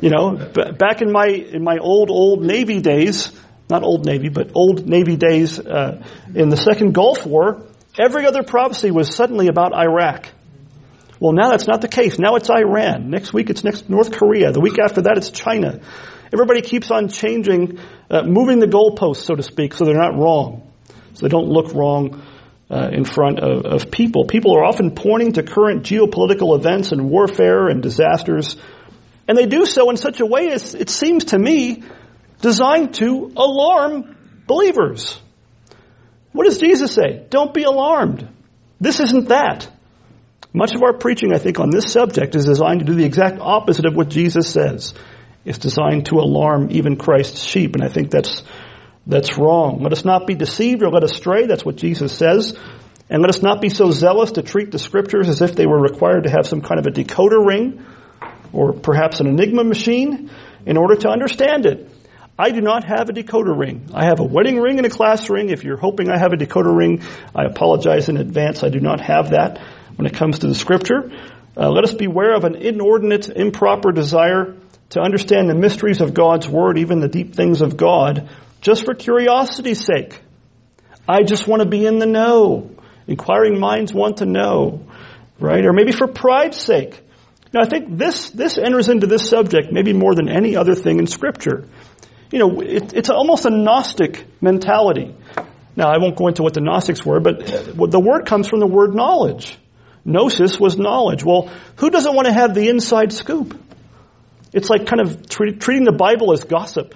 [0.00, 0.36] You know,
[0.78, 3.32] back in my in my old old Navy days,
[3.68, 6.02] not old Navy, but old Navy days uh,
[6.34, 7.62] in the Second Gulf War,
[7.98, 10.28] every other prophecy was suddenly about Iraq.
[11.20, 12.18] Well, now that's not the case.
[12.18, 13.10] Now it's Iran.
[13.10, 14.52] Next week it's next North Korea.
[14.52, 15.80] The week after that it's China.
[16.32, 17.78] Everybody keeps on changing,
[18.10, 20.70] uh, moving the goalposts, so to speak, so they're not wrong,
[21.14, 22.22] so they don't look wrong
[22.70, 24.26] uh, in front of, of people.
[24.26, 28.56] People are often pointing to current geopolitical events and warfare and disasters,
[29.28, 31.84] and they do so in such a way as it seems to me
[32.40, 34.16] designed to alarm
[34.46, 35.20] believers.
[36.32, 37.26] What does Jesus say?
[37.28, 38.26] Don't be alarmed.
[38.80, 39.68] This isn't that.
[40.54, 43.38] Much of our preaching, I think, on this subject is designed to do the exact
[43.38, 44.94] opposite of what Jesus says.
[45.44, 48.42] It's designed to alarm even Christ's sheep, and I think that's
[49.06, 49.82] that's wrong.
[49.82, 51.46] Let us not be deceived or led astray.
[51.46, 52.58] That's what Jesus says.
[53.08, 55.80] And let us not be so zealous to treat the scriptures as if they were
[55.80, 57.86] required to have some kind of a decoder ring
[58.52, 60.30] or perhaps an enigma machine
[60.66, 61.90] in order to understand it.
[62.38, 63.90] I do not have a decoder ring.
[63.92, 65.50] I have a wedding ring and a class ring.
[65.50, 67.02] If you're hoping I have a decoder ring,
[67.34, 68.62] I apologize in advance.
[68.62, 69.60] I do not have that
[69.96, 71.10] when it comes to the scripture.
[71.56, 74.54] Uh, let us beware of an inordinate, improper desire
[74.90, 78.28] to understand the mysteries of God's word, even the deep things of God,
[78.60, 80.22] just for curiosity's sake.
[81.08, 82.70] I just want to be in the know.
[83.08, 84.86] Inquiring minds want to know,
[85.40, 85.64] right?
[85.64, 87.02] Or maybe for pride's sake.
[87.52, 90.98] Now I think this, this enters into this subject maybe more than any other thing
[90.98, 91.66] in scripture.
[92.30, 95.14] You know, it, it's almost a Gnostic mentality.
[95.76, 98.66] Now I won't go into what the Gnostics were, but the word comes from the
[98.66, 99.56] word knowledge.
[100.04, 101.24] Gnosis was knowledge.
[101.24, 103.58] Well, who doesn't want to have the inside scoop?
[104.52, 106.94] It's like kind of treating the Bible as gossip.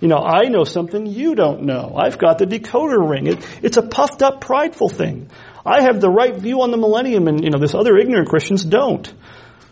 [0.00, 1.94] You know, I know something you don't know.
[1.96, 3.26] I've got the decoder ring.
[3.26, 5.30] It, it's a puffed up, prideful thing.
[5.66, 8.64] I have the right view on the millennium and, you know, this other ignorant Christians
[8.64, 9.12] don't.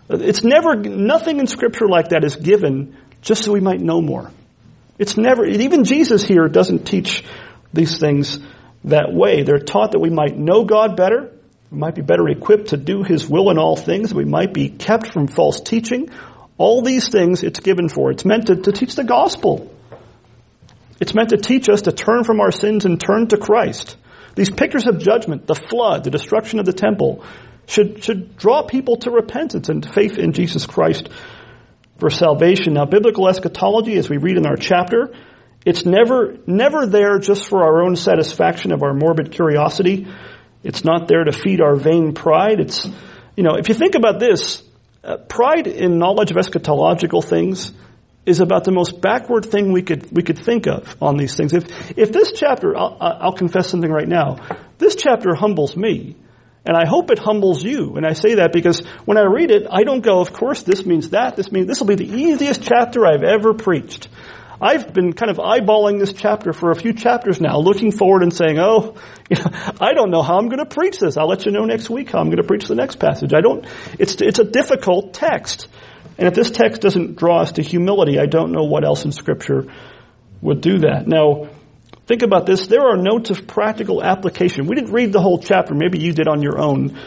[0.08, 4.30] It's never, nothing in scripture like that is given just so we might know more.
[4.98, 7.24] It's never, even Jesus here doesn't teach
[7.72, 8.38] these things
[8.84, 9.42] that way.
[9.42, 11.32] They're taught that we might know God better,
[11.70, 14.68] we might be better equipped to do His will in all things, we might be
[14.68, 16.08] kept from false teaching.
[16.58, 18.10] All these things it's given for.
[18.10, 19.70] It's meant to, to teach the gospel.
[21.00, 23.96] It's meant to teach us to turn from our sins and turn to Christ.
[24.34, 27.24] These pictures of judgment, the flood, the destruction of the temple,
[27.66, 31.08] should, should draw people to repentance and faith in Jesus Christ
[31.98, 32.74] for salvation.
[32.74, 35.14] Now, biblical eschatology, as we read in our chapter,
[35.64, 40.06] it's never, never there just for our own satisfaction of our morbid curiosity.
[40.62, 42.60] It's not there to feed our vain pride.
[42.60, 42.86] It's,
[43.36, 44.62] you know, if you think about this,
[45.02, 47.72] uh, pride in knowledge of eschatological things
[48.24, 51.52] is about the most backward thing we could we could think of on these things.
[51.52, 54.38] If if this chapter, I'll, I'll confess something right now.
[54.78, 56.16] This chapter humbles me,
[56.66, 57.96] and I hope it humbles you.
[57.96, 60.84] And I say that because when I read it, I don't go, of course, this
[60.84, 61.36] means that.
[61.36, 64.08] This means this will be the easiest chapter I've ever preached.
[64.60, 68.34] I've been kind of eyeballing this chapter for a few chapters now, looking forward and
[68.34, 68.96] saying, oh,
[69.28, 69.50] you know,
[69.80, 71.16] I don't know how I'm going to preach this.
[71.16, 73.34] I'll let you know next week how I'm going to preach the next passage.
[73.34, 73.66] I don't,
[73.98, 75.68] it's, it's a difficult text.
[76.18, 79.12] And if this text doesn't draw us to humility, I don't know what else in
[79.12, 79.66] Scripture
[80.40, 81.06] would do that.
[81.06, 81.48] Now,
[82.06, 82.66] think about this.
[82.66, 84.66] There are notes of practical application.
[84.66, 85.74] We didn't read the whole chapter.
[85.74, 86.98] Maybe you did on your own.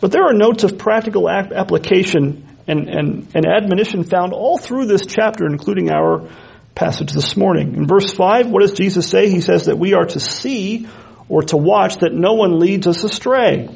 [0.00, 5.06] But there are notes of practical application and, and, and admonition found all through this
[5.06, 6.28] chapter, including our
[6.74, 7.74] passage this morning.
[7.74, 9.30] In verse 5, what does Jesus say?
[9.30, 10.88] He says that we are to see
[11.28, 13.68] or to watch that no one leads us astray.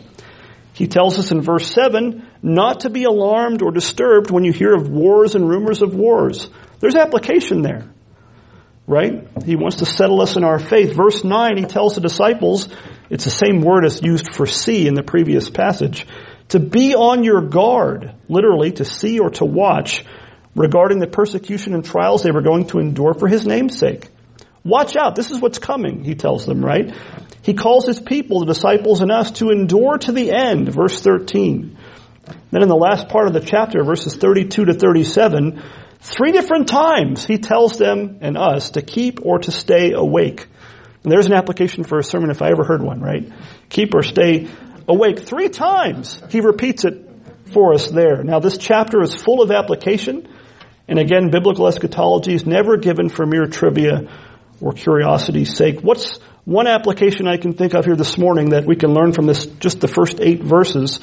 [0.73, 4.75] He tells us in verse 7 not to be alarmed or disturbed when you hear
[4.75, 6.49] of wars and rumors of wars.
[6.81, 7.85] There's application there.
[8.89, 9.29] Right?
[9.45, 10.97] He wants to settle us in our faith.
[10.97, 12.69] Verse 9, he tells the disciples,
[13.11, 16.07] it's the same word as used for see in the previous passage,
[16.49, 20.05] to be on your guard, literally to see or to watch
[20.57, 24.09] regarding the persecution and trials they were going to endure for his name's sake.
[24.65, 25.15] Watch out.
[25.15, 26.95] This is what's coming, he tells them, right?
[27.43, 31.77] He calls his people, the disciples and us, to endure to the end, verse 13.
[32.51, 35.63] Then in the last part of the chapter, verses 32 to 37,
[36.01, 40.47] three different times he tells them and us to keep or to stay awake.
[41.03, 43.31] And there's an application for a sermon if I ever heard one, right?
[43.69, 44.49] Keep or stay
[44.87, 45.21] awake.
[45.21, 47.05] Three times he repeats it
[47.53, 48.23] for us there.
[48.23, 50.29] Now this chapter is full of application.
[50.87, 54.09] And again, biblical eschatology is never given for mere trivia
[54.61, 55.81] or curiosity's sake.
[55.81, 59.27] What's one application I can think of here this morning that we can learn from
[59.27, 60.99] this, just the first eight verses?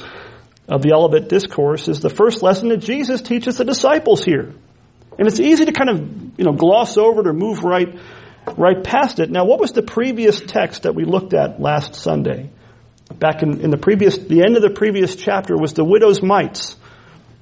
[0.68, 4.52] of the Olivet Discourse is the first lesson that Jesus teaches the disciples here.
[5.18, 5.98] And it's easy to kind of,
[6.38, 7.98] you know, gloss over it or move right,
[8.56, 9.30] right past it.
[9.30, 12.50] Now, what was the previous text that we looked at last Sunday?
[13.14, 16.76] Back in, in the previous, the end of the previous chapter was the widow's mites.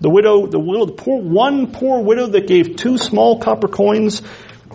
[0.00, 4.22] The widow, the widow, the poor, one poor widow that gave two small copper coins,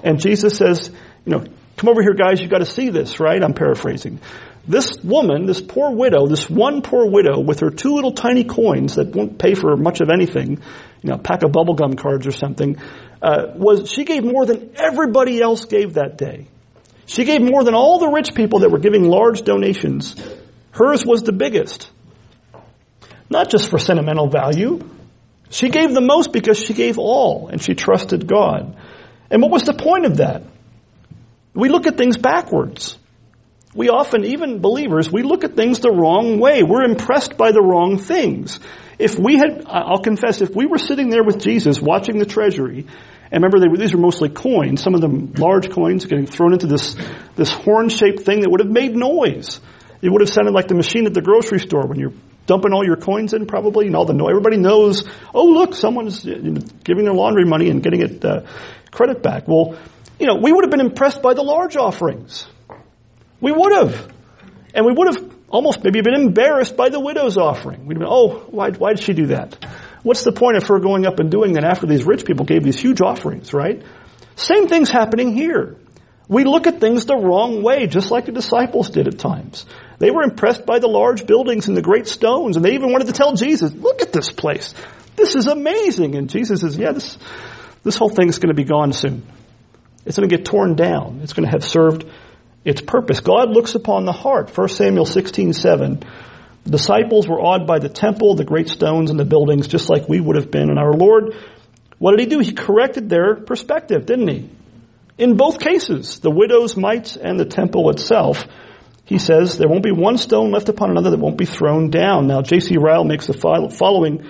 [0.03, 0.89] and Jesus says,
[1.25, 1.43] you know,
[1.77, 3.41] come over here guys, you've gotta see this, right?
[3.43, 4.19] I'm paraphrasing.
[4.67, 8.95] This woman, this poor widow, this one poor widow with her two little tiny coins
[8.95, 10.61] that won't pay for much of anything,
[11.01, 12.77] you know, a pack of bubblegum cards or something,
[13.21, 16.47] uh, was, she gave more than everybody else gave that day.
[17.05, 20.15] She gave more than all the rich people that were giving large donations.
[20.71, 21.89] Hers was the biggest.
[23.29, 24.79] Not just for sentimental value.
[25.49, 28.77] She gave the most because she gave all and she trusted God.
[29.31, 30.43] And what was the point of that?
[31.53, 32.97] We look at things backwards.
[33.73, 36.63] We often, even believers, we look at things the wrong way.
[36.63, 38.59] We're impressed by the wrong things.
[38.99, 42.85] If we had, I'll confess, if we were sitting there with Jesus watching the treasury,
[43.31, 46.67] and remember were, these were mostly coins, some of them large coins getting thrown into
[46.67, 46.95] this,
[47.35, 49.61] this horn-shaped thing that would have made noise.
[50.01, 52.13] It would have sounded like the machine at the grocery store when you're
[52.45, 54.31] dumping all your coins in probably and all the noise.
[54.31, 58.41] Everybody knows, oh look, someone's giving their laundry money and getting it, uh,
[58.91, 59.47] credit back.
[59.47, 59.77] Well,
[60.19, 62.47] you know, we would have been impressed by the large offerings.
[63.39, 64.11] We would have.
[64.73, 67.85] And we would have almost maybe been embarrassed by the widow's offering.
[67.85, 69.65] We'd been, oh, why, why did she do that?
[70.03, 72.63] What's the point of her going up and doing that after these rich people gave
[72.63, 73.83] these huge offerings, right?
[74.35, 75.75] Same thing's happening here.
[76.29, 79.65] We look at things the wrong way, just like the disciples did at times.
[79.97, 83.07] They were impressed by the large buildings and the great stones, and they even wanted
[83.07, 84.73] to tell Jesus, look at this place.
[85.15, 86.15] This is amazing.
[86.15, 87.17] And Jesus says, yeah, this,
[87.83, 89.25] this whole thing is going to be gone soon.
[90.05, 91.19] It's going to get torn down.
[91.23, 92.05] It's going to have served
[92.69, 93.19] its purpose.
[93.19, 94.55] God looks upon the heart.
[94.55, 96.03] 1 Samuel 16, 7.
[96.63, 100.19] Disciples were awed by the temple, the great stones, and the buildings, just like we
[100.19, 100.69] would have been.
[100.69, 101.35] And our Lord,
[101.97, 102.39] what did He do?
[102.39, 104.49] He corrected their perspective, didn't He?
[105.17, 108.45] In both cases, the widow's mites and the temple itself,
[109.09, 112.27] He says there won't be one stone left upon another that won't be thrown down.
[112.27, 112.77] Now, J.C.
[112.77, 114.23] Ryle makes the following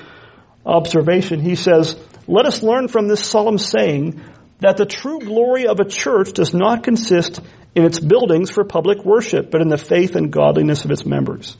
[0.65, 1.41] observation.
[1.41, 4.23] He says, let us learn from this solemn saying
[4.61, 7.41] that the true glory of a church does not consist
[7.79, 11.55] in its buildings for public worship, but in the faith and godliness of its members.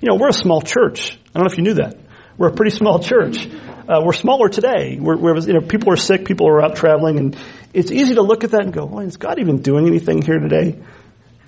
[0.00, 1.18] You know, we're a small church.
[1.34, 1.96] I don't know if you knew that.
[2.38, 3.46] We're a pretty small church.
[3.46, 4.96] Uh, we're smaller today.
[5.00, 7.36] We're, we're, you know, people are sick, people are out traveling, and
[7.74, 10.38] it's easy to look at that and go, well, is God even doing anything here
[10.38, 10.78] today?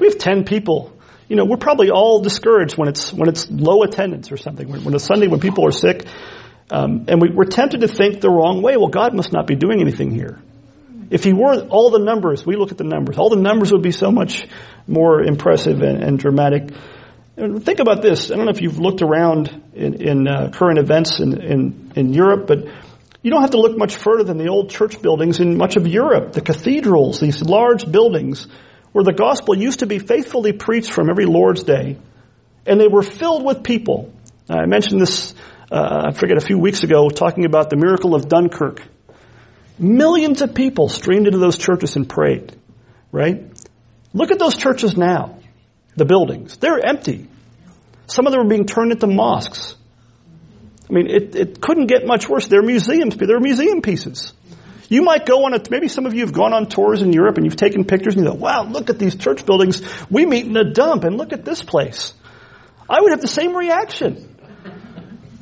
[0.00, 0.92] We have 10 people.
[1.28, 4.68] You know, we're probably all discouraged when it's, when it's low attendance or something.
[4.68, 6.06] When, when Sunday when people are sick,
[6.70, 8.76] um, and we, we're tempted to think the wrong way.
[8.76, 10.40] Well, God must not be doing anything here.
[11.10, 13.82] If he were all the numbers, we look at the numbers, all the numbers would
[13.82, 14.46] be so much
[14.86, 16.70] more impressive and, and dramatic.
[17.36, 18.30] And think about this.
[18.30, 22.12] I don't know if you've looked around in, in uh, current events in, in, in
[22.12, 22.66] Europe, but
[23.22, 25.86] you don't have to look much further than the old church buildings in much of
[25.86, 28.46] Europe, the cathedrals, these large buildings
[28.92, 31.98] where the gospel used to be faithfully preached from every Lord's day,
[32.64, 34.12] and they were filled with people.
[34.48, 35.34] I mentioned this,
[35.72, 38.82] uh, I forget, a few weeks ago, talking about the miracle of Dunkirk.
[39.78, 42.56] Millions of people streamed into those churches and prayed,
[43.10, 43.42] right?
[44.12, 45.38] Look at those churches now,
[45.96, 46.56] the buildings.
[46.56, 47.28] They're empty.
[48.06, 49.74] Some of them are being turned into mosques.
[50.88, 52.46] I mean, it, it couldn't get much worse.
[52.46, 53.16] They're museums.
[53.16, 54.32] They're museum pieces.
[54.88, 57.36] You might go on a, maybe some of you have gone on tours in Europe
[57.38, 59.82] and you've taken pictures and you go, wow, look at these church buildings.
[60.10, 62.12] We meet in a dump and look at this place.
[62.88, 64.33] I would have the same reaction.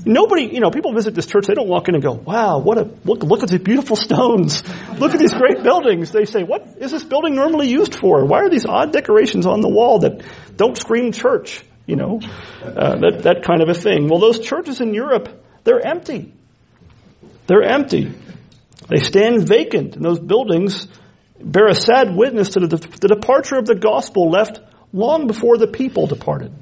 [0.04, 2.78] Nobody, you know, people visit this church, they don't walk in and go, wow, what
[2.78, 4.62] a, look, look at these beautiful stones.
[4.98, 6.10] Look at these great buildings.
[6.10, 8.24] They say, what is this building normally used for?
[8.24, 10.22] Why are these odd decorations on the wall that
[10.56, 11.62] don't scream church?
[11.86, 12.20] You know,
[12.62, 14.08] uh, that, that kind of a thing.
[14.08, 15.28] Well, those churches in Europe,
[15.64, 16.32] they're empty.
[17.46, 18.12] They're empty.
[18.88, 20.86] They stand vacant, and those buildings
[21.40, 24.60] bear a sad witness to the, the departure of the gospel left
[24.92, 26.52] long before the people departed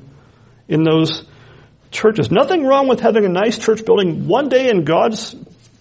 [0.68, 1.24] in those
[1.90, 2.30] churches.
[2.30, 4.26] Nothing wrong with having a nice church building.
[4.26, 5.34] One day in God's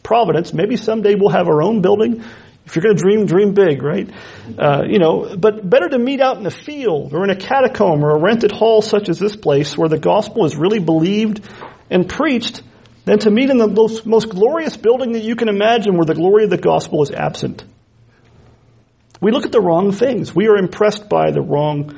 [0.04, 2.24] providence, maybe someday we'll have our own building.
[2.66, 4.10] If you're going to dream, dream big, right?
[4.58, 8.04] Uh, you know, but better to meet out in the field or in a catacomb
[8.04, 11.42] or a rented hall such as this place where the gospel is really believed
[11.90, 12.62] and preached
[13.06, 16.14] than to meet in the most, most glorious building that you can imagine where the
[16.14, 17.64] glory of the gospel is absent.
[19.20, 20.34] We look at the wrong things.
[20.34, 21.98] We are impressed by the wrong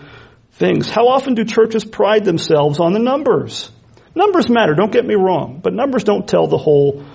[0.53, 0.89] things.
[0.89, 3.69] How often do churches pride themselves on the numbers?
[4.13, 7.05] Numbers matter, don't get me wrong, but numbers don't tell the whole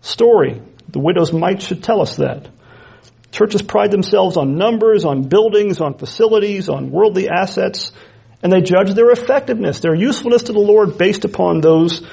[0.00, 0.62] story.
[0.88, 2.48] The widow's mite should tell us that.
[3.30, 7.92] Churches pride themselves on numbers, on buildings, on facilities, on worldly assets,
[8.42, 12.06] And they judge their effectiveness, their usefulness to the Lord based upon those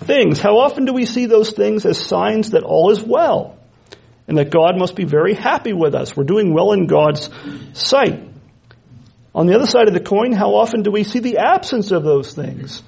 [0.00, 0.40] things.
[0.40, 3.56] How often do we see those things as signs that all is well?
[4.26, 6.16] And that God must be very happy with us.
[6.16, 7.30] We're doing well in God's
[7.74, 8.28] sight.
[9.34, 12.04] On the other side of the coin, how often do we see the absence of
[12.04, 12.82] those things?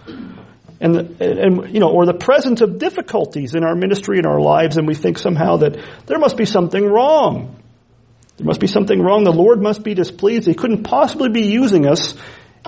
[0.79, 4.41] And, the, and, you know, or the presence of difficulties in our ministry and our
[4.41, 7.57] lives, and we think somehow that there must be something wrong.
[8.37, 9.25] There must be something wrong.
[9.25, 10.47] The Lord must be displeased.
[10.47, 12.15] He couldn't possibly be using us.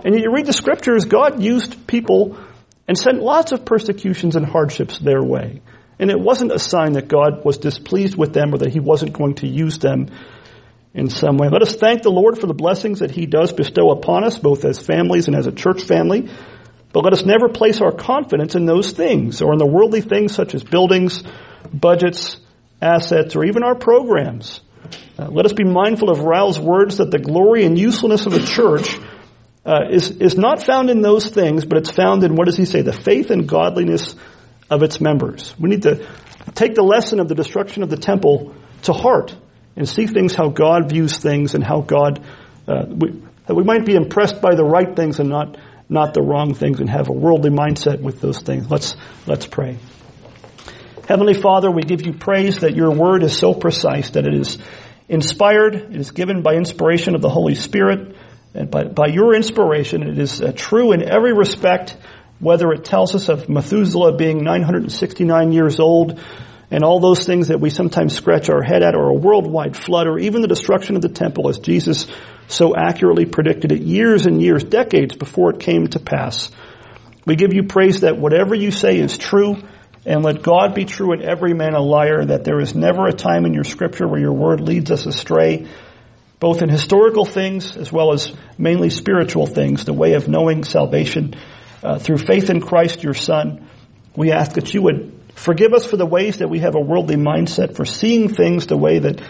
[0.02, 2.38] And you read the scriptures, God used people
[2.86, 5.60] and sent lots of persecutions and hardships their way.
[5.98, 9.12] And it wasn't a sign that God was displeased with them or that He wasn't
[9.12, 10.08] going to use them
[10.94, 11.48] in some way.
[11.50, 14.64] Let us thank the Lord for the blessings that He does bestow upon us, both
[14.64, 16.30] as families and as a church family.
[16.98, 20.34] But let us never place our confidence in those things or in the worldly things
[20.34, 21.22] such as buildings,
[21.72, 22.38] budgets,
[22.82, 24.60] assets, or even our programs.
[25.16, 28.44] Uh, let us be mindful of Ryle's words that the glory and usefulness of the
[28.44, 28.98] church
[29.64, 32.64] uh, is, is not found in those things, but it's found in, what does he
[32.64, 34.16] say, the faith and godliness
[34.68, 35.54] of its members.
[35.56, 36.04] We need to
[36.56, 39.36] take the lesson of the destruction of the temple to heart
[39.76, 42.26] and see things how God views things and how God,
[42.66, 45.56] uh, we, that we might be impressed by the right things and not,
[45.88, 48.70] not the wrong things and have a worldly mindset with those things.
[48.70, 49.78] Let's, let's pray.
[51.08, 54.58] Heavenly Father, we give you praise that your word is so precise, that it is
[55.08, 58.14] inspired, it is given by inspiration of the Holy Spirit,
[58.54, 61.96] and by, by your inspiration, it is uh, true in every respect,
[62.40, 66.20] whether it tells us of Methuselah being 969 years old,
[66.70, 70.06] and all those things that we sometimes scratch our head at, or a worldwide flood,
[70.06, 72.06] or even the destruction of the temple, as Jesus
[72.46, 76.50] so accurately predicted it years and years, decades before it came to pass.
[77.26, 79.56] We give you praise that whatever you say is true,
[80.06, 83.12] and let God be true and every man a liar, that there is never a
[83.12, 85.66] time in your scripture where your word leads us astray,
[86.40, 91.34] both in historical things as well as mainly spiritual things, the way of knowing salvation
[91.82, 93.68] uh, through faith in Christ your Son.
[94.16, 97.16] We ask that you would forgive us for the ways that we have a worldly
[97.16, 99.20] mindset, for seeing things the way that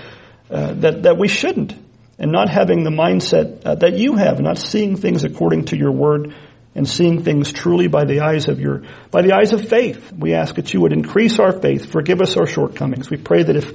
[0.50, 1.74] uh, that that we shouldn't,
[2.18, 5.92] and not having the mindset uh, that you have, not seeing things according to your
[5.92, 6.34] word,
[6.74, 10.12] and seeing things truly by the eyes of your by the eyes of faith.
[10.12, 13.10] We ask that you would increase our faith, forgive us our shortcomings.
[13.10, 13.72] We pray that if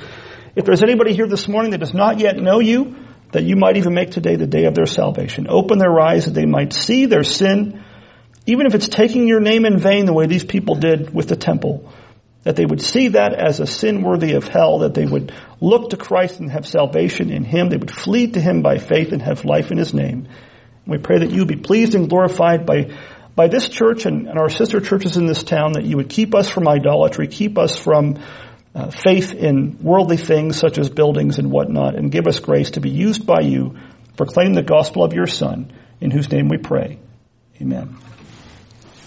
[0.55, 2.95] if there's anybody here this morning that does not yet know you,
[3.31, 5.47] that you might even make today the day of their salvation.
[5.49, 7.83] Open their eyes that they might see their sin,
[8.45, 11.35] even if it's taking your name in vain the way these people did with the
[11.35, 11.91] temple,
[12.43, 15.91] that they would see that as a sin worthy of hell, that they would look
[15.91, 19.21] to Christ and have salvation in Him, they would flee to Him by faith and
[19.21, 20.27] have life in His name.
[20.85, 22.91] We pray that you be pleased and glorified by,
[23.35, 26.35] by this church and, and our sister churches in this town, that you would keep
[26.35, 28.19] us from idolatry, keep us from
[28.75, 32.81] uh, faith in worldly things such as buildings and whatnot, and give us grace to
[32.81, 33.77] be used by you,
[34.17, 35.71] proclaim the gospel of your Son,
[36.01, 36.99] in whose name we pray.
[37.61, 37.97] Amen.